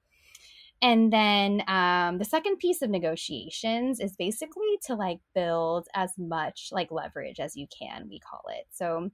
[0.82, 6.68] And then um, the second piece of negotiations is basically to like build as much
[6.72, 8.66] like leverage as you can we call it.
[8.70, 9.10] So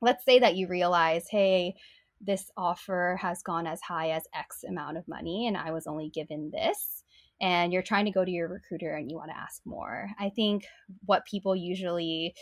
[0.00, 1.74] let's say that you realize hey
[2.20, 6.08] this offer has gone as high as x amount of money and i was only
[6.08, 7.04] given this
[7.40, 10.10] and you're trying to go to your recruiter and you want to ask more.
[10.18, 10.66] I think
[11.06, 12.34] what people usually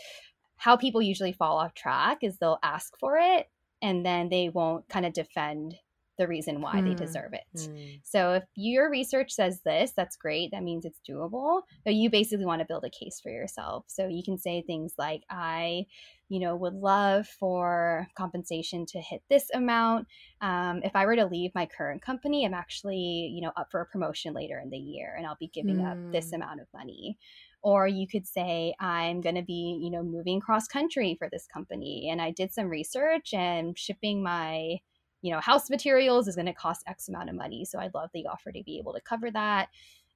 [0.57, 3.47] how people usually fall off track is they'll ask for it
[3.81, 5.75] and then they won't kind of defend
[6.17, 6.95] the reason why they Hmm.
[6.95, 7.69] deserve it.
[7.69, 8.01] Mm.
[8.03, 10.51] So if your research says this, that's great.
[10.51, 11.61] That means it's doable.
[11.85, 13.85] But you basically want to build a case for yourself.
[13.87, 15.85] So you can say things like, I,
[16.29, 20.07] you know, would love for compensation to hit this amount.
[20.41, 23.81] Um, if I were to leave my current company, I'm actually, you know, up for
[23.81, 26.33] a promotion later in the year and I'll be giving up this Hmm.
[26.33, 27.17] amount of money.
[27.61, 31.47] Or you could say, I'm going to be, you know, moving cross country for this
[31.47, 32.09] company.
[32.11, 34.79] And I did some research and shipping my
[35.21, 37.65] you know, house materials is going to cost X amount of money.
[37.65, 39.69] So I'd love the offer to be able to cover that.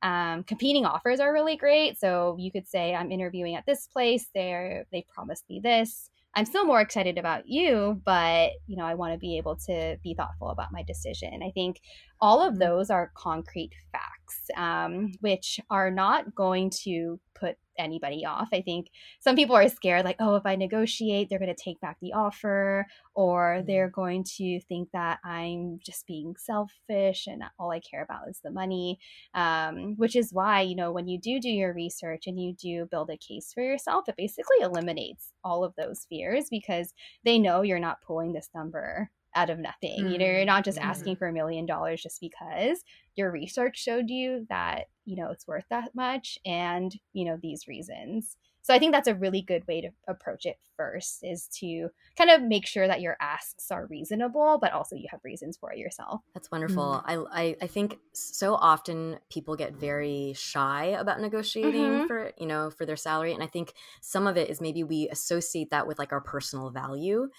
[0.03, 1.99] Um, competing offers are really great.
[1.99, 4.27] So you could say, I'm interviewing at this place.
[4.33, 6.09] They're, they promised me this.
[6.33, 9.97] I'm still more excited about you, but you know, I want to be able to
[10.01, 11.41] be thoughtful about my decision.
[11.43, 11.81] I think
[12.21, 12.59] all of mm-hmm.
[12.59, 18.49] those are concrete facts, um, which are not going to put anybody off.
[18.53, 18.87] I think
[19.19, 22.13] some people are scared, like, oh, if I negotiate, they're going to take back the
[22.13, 22.85] offer,
[23.15, 23.67] or mm-hmm.
[23.67, 28.39] they're going to think that I'm just being selfish and all I care about is
[28.43, 28.99] the money.
[29.33, 32.87] Um, which is why, you know, when you do do your research and you do
[32.89, 36.93] build a case for yourself, it basically eliminates all of those fears because
[37.25, 39.99] they know you're not pulling this number out of nothing.
[39.99, 40.11] Mm-hmm.
[40.11, 40.89] You know, you're not just mm-hmm.
[40.89, 42.83] asking for a million dollars just because
[43.15, 47.67] your research showed you that, you know, it's worth that much and, you know, these
[47.67, 48.37] reasons.
[48.63, 52.29] So I think that's a really good way to approach it first is to kind
[52.29, 55.79] of make sure that your asks are reasonable, but also you have reasons for it
[55.79, 56.21] yourself.
[56.35, 57.01] That's wonderful.
[57.07, 57.33] Mm-hmm.
[57.33, 62.05] I, I, I think so often people get very shy about negotiating mm-hmm.
[62.05, 63.33] for, you know, for their salary.
[63.33, 66.69] And I think some of it is maybe we associate that with like our personal
[66.69, 67.29] value.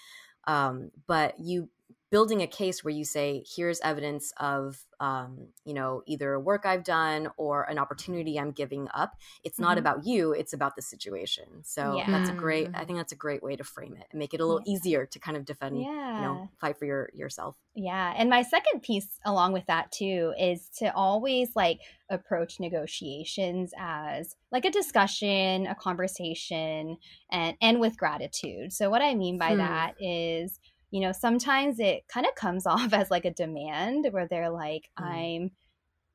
[0.48, 1.68] Um, but you
[2.12, 6.84] building a case where you say here's evidence of um, you know either work i've
[6.84, 9.78] done or an opportunity i'm giving up it's not mm-hmm.
[9.78, 12.08] about you it's about the situation so yeah.
[12.08, 14.40] that's a great i think that's a great way to frame it and make it
[14.40, 14.74] a little yeah.
[14.74, 16.16] easier to kind of defend yeah.
[16.16, 20.34] you know fight for your yourself yeah and my second piece along with that too
[20.38, 26.98] is to always like approach negotiations as like a discussion a conversation
[27.32, 29.58] and and with gratitude so what i mean by hmm.
[29.58, 30.60] that is
[30.92, 34.88] you know, sometimes it kind of comes off as like a demand where they're like,
[35.00, 35.04] mm.
[35.04, 35.50] I'm,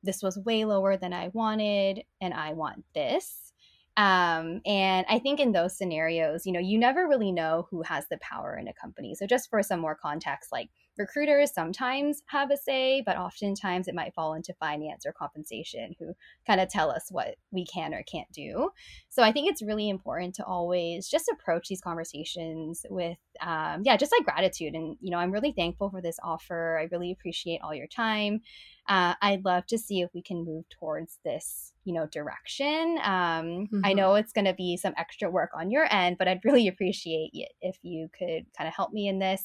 [0.02, 3.52] this was way lower than I wanted, and I want this.
[3.96, 8.06] Um, and I think in those scenarios, you know, you never really know who has
[8.08, 9.16] the power in a company.
[9.16, 13.94] So just for some more context, like recruiters sometimes have a say, but oftentimes it
[13.94, 16.12] might fall into finance or compensation who
[16.46, 18.70] kind of tell us what we can or can't do.
[19.08, 23.96] So I think it's really important to always just approach these conversations with, um, yeah,
[23.96, 24.74] just like gratitude.
[24.74, 26.78] And, you know, I'm really thankful for this offer.
[26.78, 28.42] I really appreciate all your time
[28.88, 32.98] uh, I'd love to see if we can move towards this, you know, direction.
[33.02, 33.80] Um, mm-hmm.
[33.84, 36.68] I know it's going to be some extra work on your end, but I'd really
[36.68, 39.44] appreciate it if you could kind of help me in this.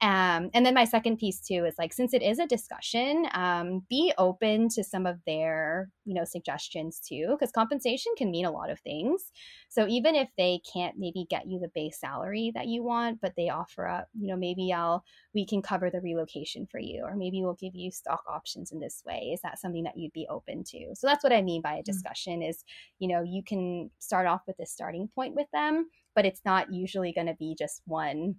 [0.00, 3.86] Um, and then my second piece too is like since it is a discussion, um,
[3.88, 8.50] be open to some of their you know suggestions too, because compensation can mean a
[8.50, 9.32] lot of things.
[9.68, 13.32] So even if they can't maybe get you the base salary that you want, but
[13.36, 17.16] they offer up, you know, maybe I'll we can cover the relocation for you, or
[17.16, 19.30] maybe we'll give you stock options in this way.
[19.32, 20.94] Is that something that you'd be open to?
[20.94, 21.84] So that's what I mean by a mm.
[21.84, 22.50] discussion mm-hmm.
[22.50, 22.64] is
[22.98, 26.72] you know you can start off with a starting point with them, but it's not
[26.72, 28.36] usually going to be just one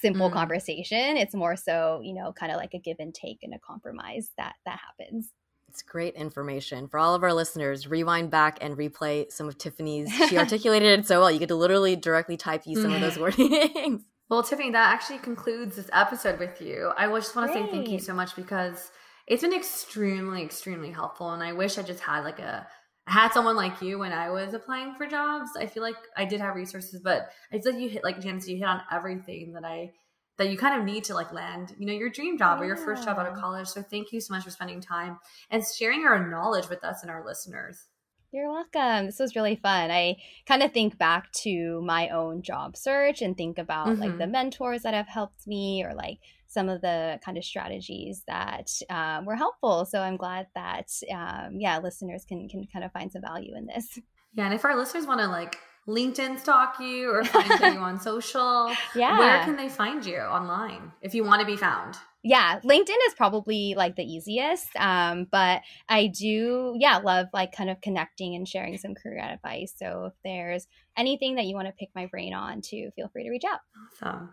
[0.00, 0.32] simple mm.
[0.32, 1.16] conversation.
[1.16, 4.30] It's more so, you know, kind of like a give and take and a compromise
[4.36, 5.30] that that happens.
[5.68, 7.86] It's great information for all of our listeners.
[7.86, 10.12] Rewind back and replay some of Tiffany's.
[10.28, 11.30] She articulated it so well.
[11.30, 14.02] You get to literally directly type you some of those wordings.
[14.28, 16.90] Well, Tiffany, that actually concludes this episode with you.
[16.96, 18.90] I just want to say thank you so much because
[19.26, 21.30] it's been extremely, extremely helpful.
[21.30, 22.66] And I wish I just had like a
[23.06, 25.50] I had someone like you when I was applying for jobs.
[25.58, 28.48] I feel like I did have resources, but I feel like you hit like Janice,
[28.48, 29.92] you hit on everything that I
[30.38, 32.64] that you kind of need to like land, you know, your dream job yeah.
[32.64, 33.68] or your first job out of college.
[33.68, 35.18] So thank you so much for spending time
[35.50, 37.86] and sharing your knowledge with us and our listeners.
[38.32, 39.06] You're welcome.
[39.06, 39.90] This was really fun.
[39.90, 44.00] I kind of think back to my own job search and think about mm-hmm.
[44.00, 44.32] like the mm-hmm.
[44.32, 46.18] mentors that have helped me or like
[46.52, 49.86] some of the kind of strategies that um, were helpful.
[49.86, 53.66] So I'm glad that um, yeah, listeners can can kind of find some value in
[53.66, 53.98] this.
[54.34, 58.00] Yeah, and if our listeners want to like LinkedIn stalk you or find you on
[58.00, 61.98] social, yeah, where can they find you online if you want to be found?
[62.24, 64.68] Yeah, LinkedIn is probably like the easiest.
[64.76, 69.74] Um, but I do, yeah, love like kind of connecting and sharing some career advice.
[69.76, 73.24] So if there's anything that you want to pick my brain on, to feel free
[73.24, 73.60] to reach out.
[74.02, 74.32] Awesome.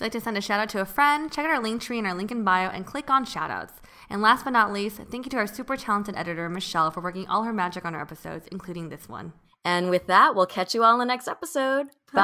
[0.00, 1.82] If you'd like to send a shout out to a friend, check out our link
[1.82, 3.72] tree in our link in bio and click on shoutouts.
[4.08, 7.26] And last but not least, thank you to our super talented editor, Michelle, for working
[7.26, 9.34] all her magic on our episodes, including this one.
[9.62, 11.88] And with that, we'll catch you all in the next episode.
[12.14, 12.22] Bye.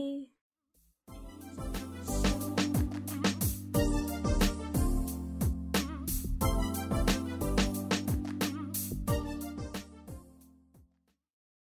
[0.00, 0.07] Bye.